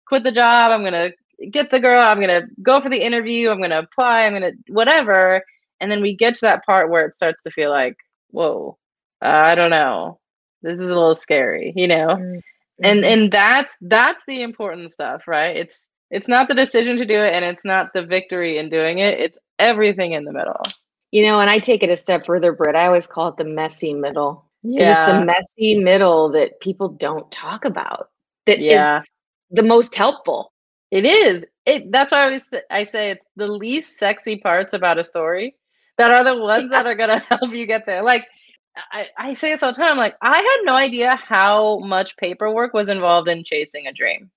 quit 0.09 0.25
the 0.25 0.33
job. 0.33 0.73
I'm 0.73 0.85
gonna 0.85 1.11
get 1.53 1.71
the 1.73 1.81
girl. 1.81 2.03
I'm 2.03 2.21
gonna 2.21 2.43
go 2.63 2.81
for 2.83 2.91
the 2.91 3.03
interview. 3.05 3.51
I'm 3.51 3.63
gonna 3.63 3.81
apply. 3.81 4.25
I'm 4.27 4.35
gonna 4.35 4.53
whatever. 4.69 5.43
And 5.81 5.91
then 5.91 6.03
we 6.03 6.17
get 6.17 6.35
to 6.37 6.41
that 6.43 6.65
part 6.65 6.91
where 6.91 7.05
it 7.07 7.15
starts 7.15 7.43
to 7.43 7.51
feel 7.51 7.71
like, 7.71 7.97
whoa, 8.31 8.79
uh, 9.25 9.29
I 9.29 9.55
don't 9.55 9.71
know. 9.71 10.19
This 10.63 10.81
is 10.81 10.89
a 10.89 10.95
little 10.95 11.15
scary, 11.15 11.73
you 11.77 11.89
know? 11.89 12.19
Mm. 12.19 12.43
and 12.83 13.05
and 13.05 13.31
that's 13.33 13.77
that's 13.83 14.25
the 14.27 14.43
important 14.43 14.93
stuff 14.93 15.27
right 15.27 15.57
it's 15.57 15.89
it's 16.11 16.29
not 16.29 16.49
the 16.49 16.55
decision 16.55 16.97
to 16.99 17.05
do 17.07 17.19
it 17.21 17.33
and 17.35 17.45
it's 17.45 17.65
not 17.65 17.93
the 17.93 18.03
victory 18.03 18.59
in 18.59 18.69
doing 18.71 18.99
it 18.99 19.19
it's 19.21 19.39
everything 19.59 20.13
in 20.13 20.25
the 20.25 20.33
middle 20.33 20.63
You 21.13 21.25
know, 21.25 21.41
and 21.41 21.51
I 21.51 21.59
take 21.59 21.83
it 21.83 21.91
a 21.91 21.97
step 21.97 22.27
further, 22.27 22.53
Brit. 22.53 22.75
I 22.77 22.87
always 22.87 23.07
call 23.07 23.29
it 23.29 23.37
the 23.37 23.45
messy 23.45 23.95
middle. 23.95 24.45
'Cause 24.77 24.89
it's 24.89 25.03
yeah 25.03 25.05
the 25.05 25.15
messy 25.15 25.77
middle 25.79 26.31
that 26.33 26.61
people 26.61 26.89
don't 26.89 27.31
talk 27.31 27.65
about. 27.65 28.11
That 28.47 28.61
is 28.69 28.87
Yeah. 28.87 29.03
the 29.51 29.63
most 29.63 29.95
helpful. 29.95 30.53
it 30.91 31.05
is 31.05 31.45
it 31.67 31.91
that's 31.93 32.13
why 32.13 32.21
i 32.21 32.25
always 32.25 32.49
i 32.71 32.83
say 32.83 33.11
it's 33.13 33.27
the 33.37 33.47
least 33.47 33.99
sexy 33.99 34.37
parts 34.39 34.73
about 34.75 34.99
a 34.99 35.05
story 35.05 35.55
that 35.99 36.11
are 36.11 36.25
the 36.25 36.37
ones 36.37 36.71
that 36.71 36.87
are 36.87 36.95
going 36.95 37.11
to 37.11 37.19
help 37.19 37.53
you 37.53 37.67
get 37.67 37.87
there. 37.87 38.03
Like 38.03 38.27
I, 38.93 39.09
I 39.17 39.35
say 39.35 39.51
this 39.51 39.63
all 39.63 39.73
the 39.73 39.77
time 39.77 39.97
like 39.97 40.15
i 40.23 40.37
had 40.37 40.59
no 40.63 40.75
idea 40.75 41.17
how 41.17 41.81
much 41.81 42.17
paperwork 42.17 42.75
was 42.75 42.89
involved 42.89 43.29
in 43.29 43.45
chasing 43.45 43.87
a 43.87 43.93
dream. 43.93 44.31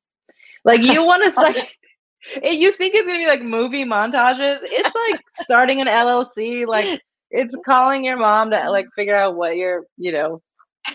Like 0.64 0.82
you 0.82 1.04
want 1.04 1.32
to 1.32 1.40
like 1.40 1.78
you 2.44 2.72
think 2.74 2.94
it's 2.94 3.08
gonna 3.08 3.20
be 3.20 3.28
like 3.28 3.42
movie 3.42 3.86
montages? 3.86 4.60
It's 4.64 4.96
like 4.96 5.22
starting 5.42 5.82
an 5.82 5.88
llc 5.88 6.68
like 6.68 7.02
it's 7.30 7.56
calling 7.66 8.04
your 8.04 8.18
mom 8.18 8.52
to 8.52 8.70
like 8.70 8.86
mm. 8.86 8.94
figure 8.96 9.16
out 9.16 9.36
what 9.36 9.58
your 9.58 9.86
you 9.98 10.12
know 10.12 10.42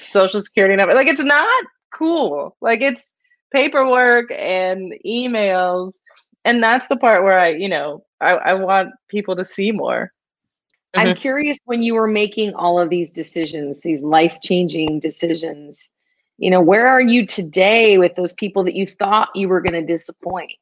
social 0.03 0.41
security 0.41 0.77
number 0.77 0.95
like 0.95 1.09
it's 1.09 1.23
not 1.23 1.65
cool. 1.95 2.57
Like 2.61 2.81
it's 2.81 3.15
paperwork 3.53 4.31
and 4.33 4.93
emails 5.07 5.95
and 6.45 6.63
that's 6.63 6.89
the 6.89 6.97
part 6.97 7.23
where 7.23 7.39
i 7.39 7.49
you 7.49 7.69
know 7.69 8.05
i, 8.21 8.33
I 8.33 8.55
want 8.55 8.91
people 9.09 9.37
to 9.37 9.45
see 9.45 9.71
more 9.71 10.13
I'm 10.97 11.09
mm-hmm. 11.09 11.21
curious 11.21 11.59
when 11.65 11.83
you 11.83 11.95
were 11.95 12.07
making 12.09 12.55
all 12.55 12.79
of 12.79 12.91
these 12.91 13.11
decisions, 13.11 13.81
these 13.81 14.03
life 14.03 14.37
changing 14.43 15.01
decisions, 15.01 15.89
you 16.39 16.51
know, 16.51 16.61
where 16.61 16.87
are 16.87 17.01
you 17.01 17.27
today 17.27 17.99
with 17.99 18.15
those 18.17 18.33
people 18.33 18.65
that 18.65 18.75
you 18.75 18.87
thought 18.87 19.35
you 19.35 19.49
were 19.49 19.61
going 19.61 19.73
to 19.73 19.83
disappoint? 19.83 20.53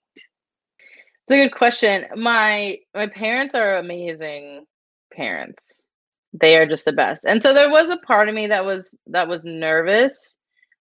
It's 1.26 1.32
a 1.32 1.36
good 1.36 1.54
question. 1.54 2.06
My 2.16 2.76
my 2.94 3.06
parents 3.06 3.54
are 3.54 3.76
amazing 3.76 4.66
parents. 5.12 5.80
They 6.32 6.56
are 6.56 6.66
just 6.66 6.84
the 6.84 6.92
best. 6.92 7.24
And 7.24 7.42
so 7.42 7.54
there 7.54 7.70
was 7.70 7.90
a 7.90 7.96
part 7.96 8.28
of 8.28 8.34
me 8.34 8.46
that 8.48 8.64
was 8.64 8.94
that 9.06 9.28
was 9.28 9.44
nervous 9.44 10.34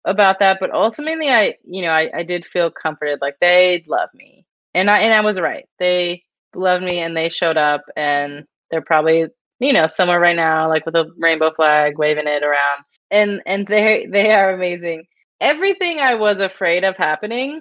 about 0.05 0.41
that, 0.41 0.59
but 0.59 0.73
ultimately 0.73 1.29
I, 1.29 1.57
you 1.65 1.83
know, 1.83 1.91
I, 1.91 2.11
I 2.13 2.23
did 2.25 2.45
feel 2.47 2.71
comforted. 2.71 3.21
Like 3.21 3.37
they 3.41 3.85
love 3.87 4.09
me. 4.15 4.45
And 4.75 4.91
I 4.91 4.99
and 5.01 5.13
I 5.15 5.21
was 5.21 5.39
right. 5.39 5.69
They 5.79 6.25
loved 6.55 6.83
me 6.83 6.99
and 6.99 7.17
they 7.17 7.29
showed 7.29 7.57
up 7.57 7.83
and 7.97 8.45
they're 8.71 8.83
probably, 8.83 9.27
you 9.63 9.73
know, 9.73 9.87
somewhere 9.87 10.21
right 10.21 10.37
now, 10.37 10.69
like 10.69 10.85
with 10.85 10.97
a 10.97 11.11
rainbow 11.19 11.53
flag, 11.55 11.97
waving 11.99 12.27
it 12.27 12.43
around. 12.43 12.85
And 13.11 13.43
and 13.47 13.67
they 13.67 14.07
they 14.11 14.33
are 14.33 14.53
amazing. 14.53 15.05
Everything 15.41 16.01
I 16.01 16.15
was 16.17 16.41
afraid 16.41 16.85
of 16.85 16.97
happening 16.97 17.61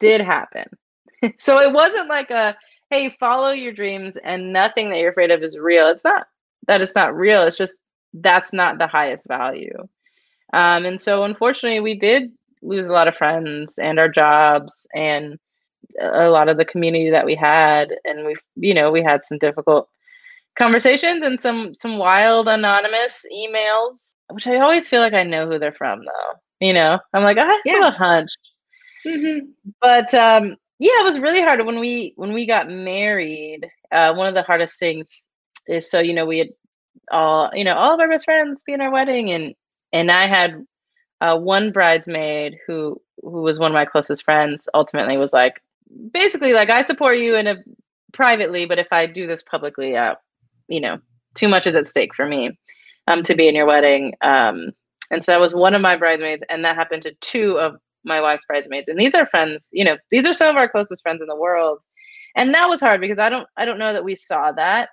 did 0.00 0.20
happen. 0.20 0.66
So 1.40 1.58
it 1.60 1.72
wasn't 1.72 2.08
like 2.08 2.30
a 2.30 2.56
hey 2.90 3.10
follow 3.18 3.50
your 3.50 3.72
dreams 3.72 4.16
and 4.16 4.52
nothing 4.52 4.88
that 4.90 4.98
you're 4.98 5.10
afraid 5.10 5.32
of 5.32 5.42
is 5.42 5.58
real. 5.58 5.88
It's 5.88 6.04
not 6.04 6.28
that 6.68 6.80
it's 6.80 6.94
not 6.94 7.16
real. 7.16 7.42
It's 7.42 7.58
just 7.58 7.80
that's 8.14 8.52
not 8.52 8.78
the 8.78 8.86
highest 8.86 9.26
value. 9.26 9.76
Um, 10.52 10.84
and 10.84 11.00
so 11.00 11.24
unfortunately 11.24 11.80
we 11.80 11.98
did 11.98 12.30
lose 12.62 12.86
a 12.86 12.92
lot 12.92 13.08
of 13.08 13.16
friends 13.16 13.78
and 13.78 13.98
our 13.98 14.08
jobs 14.08 14.86
and 14.94 15.38
a 16.00 16.28
lot 16.28 16.48
of 16.48 16.56
the 16.56 16.64
community 16.64 17.10
that 17.10 17.26
we 17.26 17.34
had. 17.34 17.88
And 18.04 18.24
we 18.24 18.36
you 18.54 18.74
know 18.74 18.92
we 18.92 19.02
had 19.02 19.24
some 19.24 19.38
difficult 19.38 19.88
conversations 20.58 21.22
and 21.24 21.40
some 21.40 21.72
some 21.74 21.98
wild 21.98 22.48
anonymous 22.48 23.24
emails 23.32 24.10
which 24.30 24.46
i 24.46 24.56
always 24.58 24.88
feel 24.88 25.00
like 25.00 25.14
i 25.14 25.22
know 25.22 25.48
who 25.48 25.58
they're 25.58 25.72
from 25.72 26.00
though 26.00 26.66
you 26.66 26.72
know 26.74 26.98
i'm 27.14 27.22
like 27.22 27.38
i 27.38 27.44
have 27.46 27.60
Yeah. 27.64 27.88
a 27.88 27.90
hunch 27.92 28.30
Mm-hmm. 29.06 29.46
but 29.80 30.12
um 30.14 30.56
yeah 30.78 31.00
it 31.00 31.04
was 31.04 31.18
really 31.20 31.40
hard 31.40 31.64
when 31.64 31.78
we 31.80 32.12
when 32.16 32.32
we 32.32 32.46
got 32.46 32.68
married 32.68 33.66
uh 33.92 34.12
one 34.14 34.26
of 34.26 34.34
the 34.34 34.42
hardest 34.42 34.78
things 34.78 35.30
is 35.68 35.90
so 35.90 36.00
you 36.00 36.14
know 36.14 36.26
we 36.26 36.38
had 36.38 36.48
all 37.10 37.50
you 37.54 37.64
know 37.64 37.74
all 37.74 37.94
of 37.94 38.00
our 38.00 38.08
best 38.08 38.24
friends 38.24 38.62
be 38.66 38.72
in 38.72 38.80
our 38.80 38.90
wedding 38.90 39.30
and 39.30 39.54
and 39.92 40.10
i 40.10 40.26
had 40.26 40.64
uh 41.20 41.36
one 41.38 41.70
bridesmaid 41.72 42.56
who 42.66 43.00
who 43.22 43.42
was 43.42 43.58
one 43.58 43.70
of 43.70 43.74
my 43.74 43.84
closest 43.84 44.24
friends 44.24 44.68
ultimately 44.74 45.16
was 45.16 45.32
like 45.32 45.60
basically 46.12 46.52
like 46.52 46.70
i 46.70 46.82
support 46.82 47.18
you 47.18 47.36
in 47.36 47.46
a 47.46 47.56
privately 48.12 48.66
but 48.66 48.78
if 48.78 48.88
i 48.92 49.06
do 49.06 49.26
this 49.26 49.42
publicly 49.44 49.96
uh 49.96 50.14
you 50.68 50.80
know 50.80 50.98
too 51.34 51.48
much 51.48 51.66
is 51.66 51.76
at 51.76 51.88
stake 51.88 52.14
for 52.14 52.26
me 52.26 52.58
um 53.06 53.22
to 53.22 53.34
be 53.34 53.48
in 53.48 53.54
your 53.54 53.66
wedding. 53.66 54.14
Um 54.22 54.70
and 55.10 55.24
so 55.24 55.32
that 55.32 55.40
was 55.40 55.54
one 55.54 55.74
of 55.74 55.80
my 55.80 55.96
bridesmaids 55.96 56.42
and 56.50 56.64
that 56.64 56.76
happened 56.76 57.02
to 57.04 57.14
two 57.20 57.58
of 57.58 57.76
my 58.04 58.20
wife's 58.20 58.44
bridesmaids. 58.44 58.88
And 58.88 58.98
these 58.98 59.14
are 59.14 59.26
friends 59.26 59.66
you 59.72 59.84
know 59.84 59.96
these 60.10 60.26
are 60.26 60.34
some 60.34 60.50
of 60.50 60.56
our 60.56 60.68
closest 60.68 61.02
friends 61.02 61.20
in 61.20 61.28
the 61.28 61.36
world. 61.36 61.80
And 62.36 62.54
that 62.54 62.68
was 62.68 62.80
hard 62.80 63.00
because 63.00 63.18
i 63.18 63.28
don't 63.28 63.48
i 63.56 63.64
don't 63.64 63.78
know 63.78 63.92
that 63.92 64.04
we 64.04 64.16
saw 64.16 64.52
that 64.52 64.90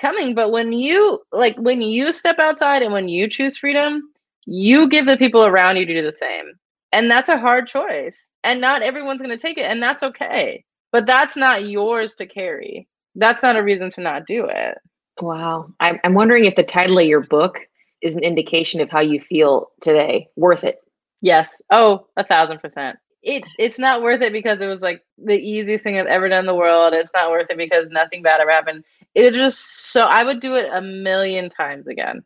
coming. 0.00 0.34
But 0.34 0.52
when 0.52 0.72
you 0.72 1.20
like 1.32 1.56
when 1.58 1.80
you 1.82 2.12
step 2.12 2.38
outside 2.38 2.82
and 2.82 2.92
when 2.92 3.08
you 3.08 3.28
choose 3.28 3.58
freedom 3.58 4.02
you 4.46 4.88
give 4.88 5.06
the 5.06 5.16
people 5.16 5.44
around 5.44 5.76
you 5.76 5.84
to 5.84 5.94
do 5.94 6.02
the 6.02 6.16
same. 6.16 6.52
And 6.92 7.10
that's 7.10 7.28
a 7.28 7.38
hard 7.38 7.66
choice. 7.66 8.30
And 8.44 8.60
not 8.60 8.82
everyone's 8.82 9.20
going 9.20 9.36
to 9.36 9.42
take 9.42 9.58
it 9.58 9.64
and 9.64 9.82
that's 9.82 10.02
okay. 10.04 10.64
But 10.92 11.06
that's 11.06 11.36
not 11.36 11.68
yours 11.68 12.14
to 12.16 12.26
carry. 12.26 12.88
That's 13.16 13.42
not 13.42 13.56
a 13.56 13.62
reason 13.62 13.90
to 13.90 14.00
not 14.00 14.26
do 14.26 14.46
it 14.46 14.78
Wow. 15.20 15.72
I'm, 15.80 16.14
wondering 16.14 16.44
if 16.44 16.56
the 16.56 16.62
title 16.62 16.98
of 16.98 17.06
your 17.06 17.22
book 17.22 17.60
is 18.02 18.16
an 18.16 18.22
indication 18.22 18.80
of 18.80 18.90
how 18.90 19.00
you 19.00 19.18
feel 19.18 19.70
today. 19.80 20.28
Worth 20.36 20.64
it. 20.64 20.82
Yes. 21.22 21.60
Oh, 21.70 22.06
a 22.16 22.24
thousand 22.24 22.60
percent. 22.60 22.98
It 23.22 23.42
it's 23.58 23.78
not 23.78 24.02
worth 24.02 24.22
it 24.22 24.32
because 24.32 24.60
it 24.60 24.66
was 24.66 24.82
like 24.82 25.02
the 25.18 25.34
easiest 25.34 25.82
thing 25.82 25.98
I've 25.98 26.06
ever 26.06 26.28
done 26.28 26.40
in 26.40 26.46
the 26.46 26.54
world. 26.54 26.94
It's 26.94 27.10
not 27.14 27.30
worth 27.30 27.48
it 27.50 27.56
because 27.56 27.88
nothing 27.90 28.22
bad 28.22 28.40
ever 28.40 28.50
happened. 28.50 28.84
It 29.14 29.32
just 29.34 29.90
so 29.92 30.02
I 30.04 30.22
would 30.22 30.40
do 30.40 30.54
it 30.54 30.68
a 30.72 30.80
million 30.80 31.48
times 31.50 31.86
again. 31.88 32.22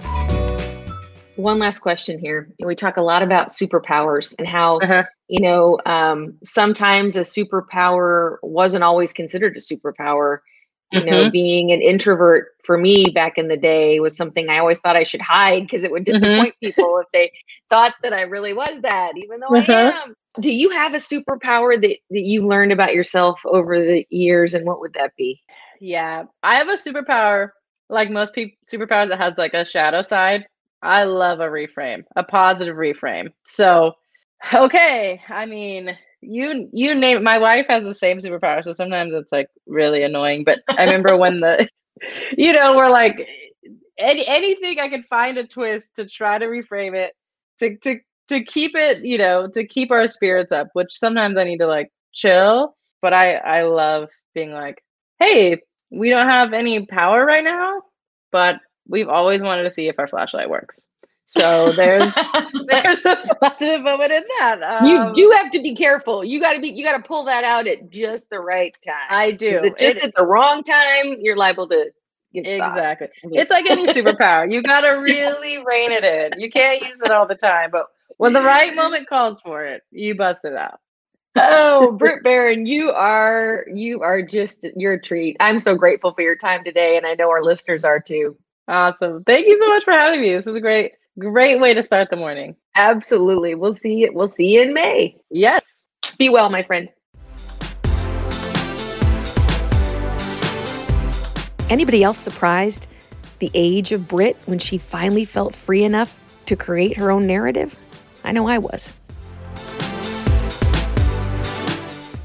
One 1.38 1.58
last 1.58 1.80
question 1.80 2.20
here. 2.20 2.54
We 2.64 2.76
talk 2.76 2.98
a 2.98 3.02
lot 3.02 3.24
about 3.24 3.48
superpowers 3.48 4.36
and 4.38 4.48
how, 4.48 4.78
Uh-huh. 4.78 5.06
you 5.28 5.42
know, 5.42 5.80
um, 5.88 6.36
sometimes 6.44 7.16
a 7.16 7.22
superpower 7.22 8.38
wasn't 8.44 8.84
always 8.84 9.12
considered 9.12 9.58
a 9.58 9.60
superpower. 9.60 10.38
You 10.92 11.06
know, 11.06 11.26
being 11.26 11.72
an 11.72 11.82
introvert 11.82 12.50
for 12.64 12.78
me 12.78 13.08
back 13.14 13.38
in 13.38 13.48
the 13.48 13.58
day 13.58 14.00
was 14.00 14.16
something 14.18 14.50
I 14.50 14.60
always 14.60 14.80
thought 14.80 14.96
I 14.96 15.04
should 15.04 15.22
hide 15.22 15.64
because 15.64 15.84
it 15.84 15.92
would 15.92 16.06
disappoint 16.06 16.56
people 16.62 16.98
if 16.98 17.08
they 17.14 17.32
thought 17.70 17.94
that 18.04 18.14
I 18.14 18.22
really 18.24 18.54
was 18.54 18.82
that, 18.82 19.18
even 19.18 19.40
though 19.40 19.56
Uh-huh. 19.56 19.94
I 19.94 20.04
am. 20.04 20.16
Do 20.40 20.52
you 20.52 20.70
have 20.70 20.94
a 20.94 20.98
superpower 20.98 21.80
that, 21.82 21.98
that 22.10 22.22
you 22.22 22.48
learned 22.48 22.72
about 22.72 22.94
yourself 22.94 23.42
over 23.46 23.78
the 23.80 24.06
years, 24.10 24.54
and 24.54 24.66
what 24.66 24.80
would 24.80 24.94
that 24.94 25.16
be? 25.18 25.42
Yeah, 25.80 26.26
I 26.44 26.56
have 26.56 26.70
a 26.70 26.74
superpower, 26.74 27.50
like 27.90 28.10
most 28.10 28.34
people, 28.34 28.56
superpowers 28.72 29.10
that 29.10 29.20
has 29.20 29.38
like 29.38 29.54
a 29.54 29.66
shadow 29.66 30.02
side. 30.02 30.46
I 30.82 31.04
love 31.06 31.40
a 31.40 31.48
reframe, 31.48 32.04
a 32.16 32.24
positive 32.24 32.76
reframe. 32.76 33.34
So, 33.46 33.94
okay, 34.54 35.22
I 35.30 35.46
mean, 35.46 35.98
you 36.22 36.70
you 36.74 36.96
name. 36.96 37.24
My 37.24 37.38
wife 37.38 37.66
has 37.70 37.84
the 37.84 37.94
same 37.94 38.18
superpower, 38.20 38.64
so 38.64 38.72
sometimes 38.72 39.14
it's 39.14 39.32
like 39.32 39.48
really 39.68 40.04
annoying. 40.04 40.44
But 40.44 40.60
I 40.78 40.84
remember 40.84 41.18
when 41.18 41.40
the, 41.40 41.68
you 42.38 42.54
know, 42.54 42.76
we're 42.76 42.90
like, 42.90 43.28
any 43.98 44.26
anything 44.28 44.80
I 44.80 44.90
could 44.90 45.06
find 45.06 45.38
a 45.38 45.48
twist 45.48 45.96
to 45.96 46.06
try 46.06 46.38
to 46.38 46.46
reframe 46.46 46.96
it, 46.96 47.14
to 47.60 47.78
to 47.80 48.00
to 48.30 48.44
keep 48.44 48.76
it, 48.76 49.04
you 49.04 49.18
know, 49.18 49.48
to 49.54 49.66
keep 49.66 49.92
our 49.92 50.08
spirits 50.08 50.52
up. 50.52 50.68
Which 50.74 50.90
sometimes 50.92 51.38
I 51.38 51.44
need 51.44 51.60
to 51.60 51.68
like 51.68 51.92
chill, 52.14 52.76
but 53.02 53.14
I 53.14 53.36
I 53.36 53.64
love 53.64 54.10
being 54.34 54.52
like, 54.52 54.84
hey, 55.20 55.62
we 55.92 56.10
don't 56.10 56.28
have 56.28 56.54
any 56.54 56.86
power 56.86 57.26
right 57.26 57.44
now, 57.44 57.82
but 58.32 58.58
we've 58.88 59.10
always 59.10 59.42
wanted 59.42 59.64
to 59.64 59.72
see 59.72 59.88
if 59.88 60.00
our 60.00 60.08
flashlight 60.08 60.50
works. 60.50 60.80
So 61.30 61.72
there's 61.74 62.16
there's 62.68 63.06
a 63.06 63.16
positive 63.40 63.82
moment 63.82 64.12
in 64.12 64.24
that. 64.40 64.64
Um, 64.64 64.86
you 64.88 65.14
do 65.14 65.32
have 65.38 65.52
to 65.52 65.62
be 65.62 65.76
careful. 65.76 66.24
You 66.26 66.40
got 66.42 66.54
to 66.54 66.60
be. 66.60 66.70
You 66.70 66.84
got 66.84 66.98
to 66.98 67.04
pull 67.04 67.24
that 67.26 67.44
out 67.44 67.68
at 67.68 67.90
just 67.92 68.30
the 68.32 68.40
right 68.40 68.76
time. 68.86 68.96
I 69.10 69.32
do. 69.32 69.74
Just 69.78 69.98
It- 69.98 70.04
at 70.06 70.14
the 70.16 70.26
wrong 70.26 70.64
time? 70.64 71.18
You're 71.22 71.38
liable 71.38 71.68
to 71.70 71.92
exactly. 72.34 73.10
It's 73.24 73.52
like 73.52 73.70
any 73.70 73.88
superpower. 73.94 74.52
You 74.52 74.64
got 74.64 74.82
to 74.82 74.90
really 75.00 75.58
rein 75.58 75.92
it 75.92 76.04
in. 76.04 76.40
You 76.40 76.50
can't 76.50 76.82
use 76.82 77.02
it 77.02 77.12
all 77.12 77.28
the 77.28 77.36
time, 77.36 77.70
but 77.72 77.86
when 78.18 78.34
the 78.34 78.42
right 78.42 78.76
moment 78.76 79.08
calls 79.08 79.40
for 79.42 79.66
it, 79.66 79.84
you 79.92 80.16
bust 80.16 80.46
it 80.46 80.56
out. 80.56 80.80
oh, 81.36 81.92
Brit 81.92 82.24
Barron, 82.24 82.66
you 82.66 82.90
are 82.92 83.66
you 83.72 84.02
are 84.02 84.24
just 84.24 84.66
you're 84.76 84.94
a 84.94 85.02
treat. 85.02 85.38
I'm 85.40 85.60
so 85.60 85.76
grateful 85.76 86.14
for 86.14 86.22
your 86.22 86.36
time 86.36 86.64
today, 86.64 86.98
and 86.98 87.06
I 87.06 87.14
know 87.14 87.30
our 87.30 87.44
listeners 87.44 87.84
are 87.84 88.00
too. 88.00 88.36
Awesome. 88.68 89.24
Thank 89.26 89.48
you 89.48 89.58
so 89.58 89.68
much 89.68 89.84
for 89.84 89.94
having 89.94 90.22
me. 90.22 90.34
This 90.34 90.46
was 90.46 90.56
a 90.56 90.62
great, 90.62 90.92
great 91.20 91.60
way 91.60 91.74
to 91.74 91.84
start 91.84 92.10
the 92.10 92.16
morning. 92.16 92.56
Absolutely. 92.76 93.54
We'll 93.54 93.74
see 93.74 93.96
you. 93.96 94.12
We'll 94.14 94.28
see 94.28 94.48
you 94.48 94.62
in 94.62 94.74
May. 94.74 95.18
Yes. 95.30 95.84
Be 96.18 96.30
well, 96.30 96.50
my 96.50 96.64
friend. 96.64 96.90
Anybody 101.70 102.02
else 102.04 102.18
surprised 102.18 102.88
the 103.38 103.52
age 103.54 103.92
of 103.92 104.08
Brit 104.08 104.38
when 104.46 104.60
she 104.60 104.78
finally 104.78 105.26
felt 105.26 105.56
free 105.56 105.84
enough 105.84 106.24
to 106.46 106.56
create 106.56 106.98
her 106.98 107.12
own 107.12 107.28
narrative? 107.28 107.78
I 108.24 108.32
know 108.32 108.48
I 108.48 108.58
was. 108.58 108.98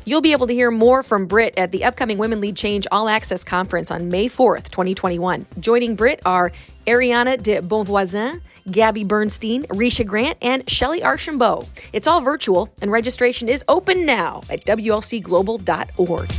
You'll 0.07 0.21
be 0.21 0.33
able 0.33 0.47
to 0.49 0.53
hear 0.53 0.71
more 0.71 1.03
from 1.03 1.25
Brit 1.25 1.57
at 1.57 1.73
the 1.73 1.85
upcoming 1.85 2.19
Women 2.19 2.43
Lead 2.43 2.57
Change 2.57 2.87
All 2.93 3.09
Access 3.09 3.43
Conference 3.43 3.91
on 3.91 4.09
May 4.09 4.27
4th, 4.27 4.69
2021. 4.69 5.47
Joining 5.61 5.97
Brit 5.97 6.21
are 6.27 6.53
Ariana 6.87 7.43
de 7.43 7.61
Bonvoisin, 7.63 8.43
Gabby 8.71 9.05
Bernstein, 9.05 9.65
Risha 9.65 10.05
Grant, 10.05 10.37
and 10.43 10.69
Shelley 10.69 11.01
Archambeau. 11.01 11.67
It's 11.95 12.07
all 12.07 12.21
virtual, 12.21 12.69
and 12.83 12.91
registration 12.91 13.49
is 13.49 13.65
open 13.67 14.05
now 14.05 14.43
at 14.51 14.67
WLCglobal.org. 14.67 16.33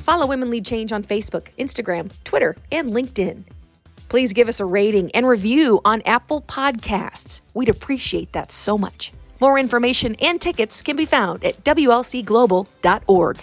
Follow 0.00 0.26
Women 0.26 0.48
Lead 0.48 0.64
Change 0.64 0.90
on 0.90 1.04
Facebook, 1.04 1.48
Instagram, 1.58 2.10
Twitter, 2.24 2.56
and 2.72 2.92
LinkedIn. 2.92 3.44
Please 4.08 4.32
give 4.32 4.48
us 4.48 4.60
a 4.60 4.64
rating 4.64 5.10
and 5.12 5.26
review 5.26 5.80
on 5.84 6.02
Apple 6.02 6.42
Podcasts. 6.42 7.40
We'd 7.54 7.68
appreciate 7.68 8.32
that 8.32 8.50
so 8.50 8.76
much. 8.76 9.12
More 9.40 9.58
information 9.58 10.16
and 10.20 10.40
tickets 10.40 10.82
can 10.82 10.96
be 10.96 11.06
found 11.06 11.44
at 11.44 11.62
WLCglobal.org. 11.64 13.38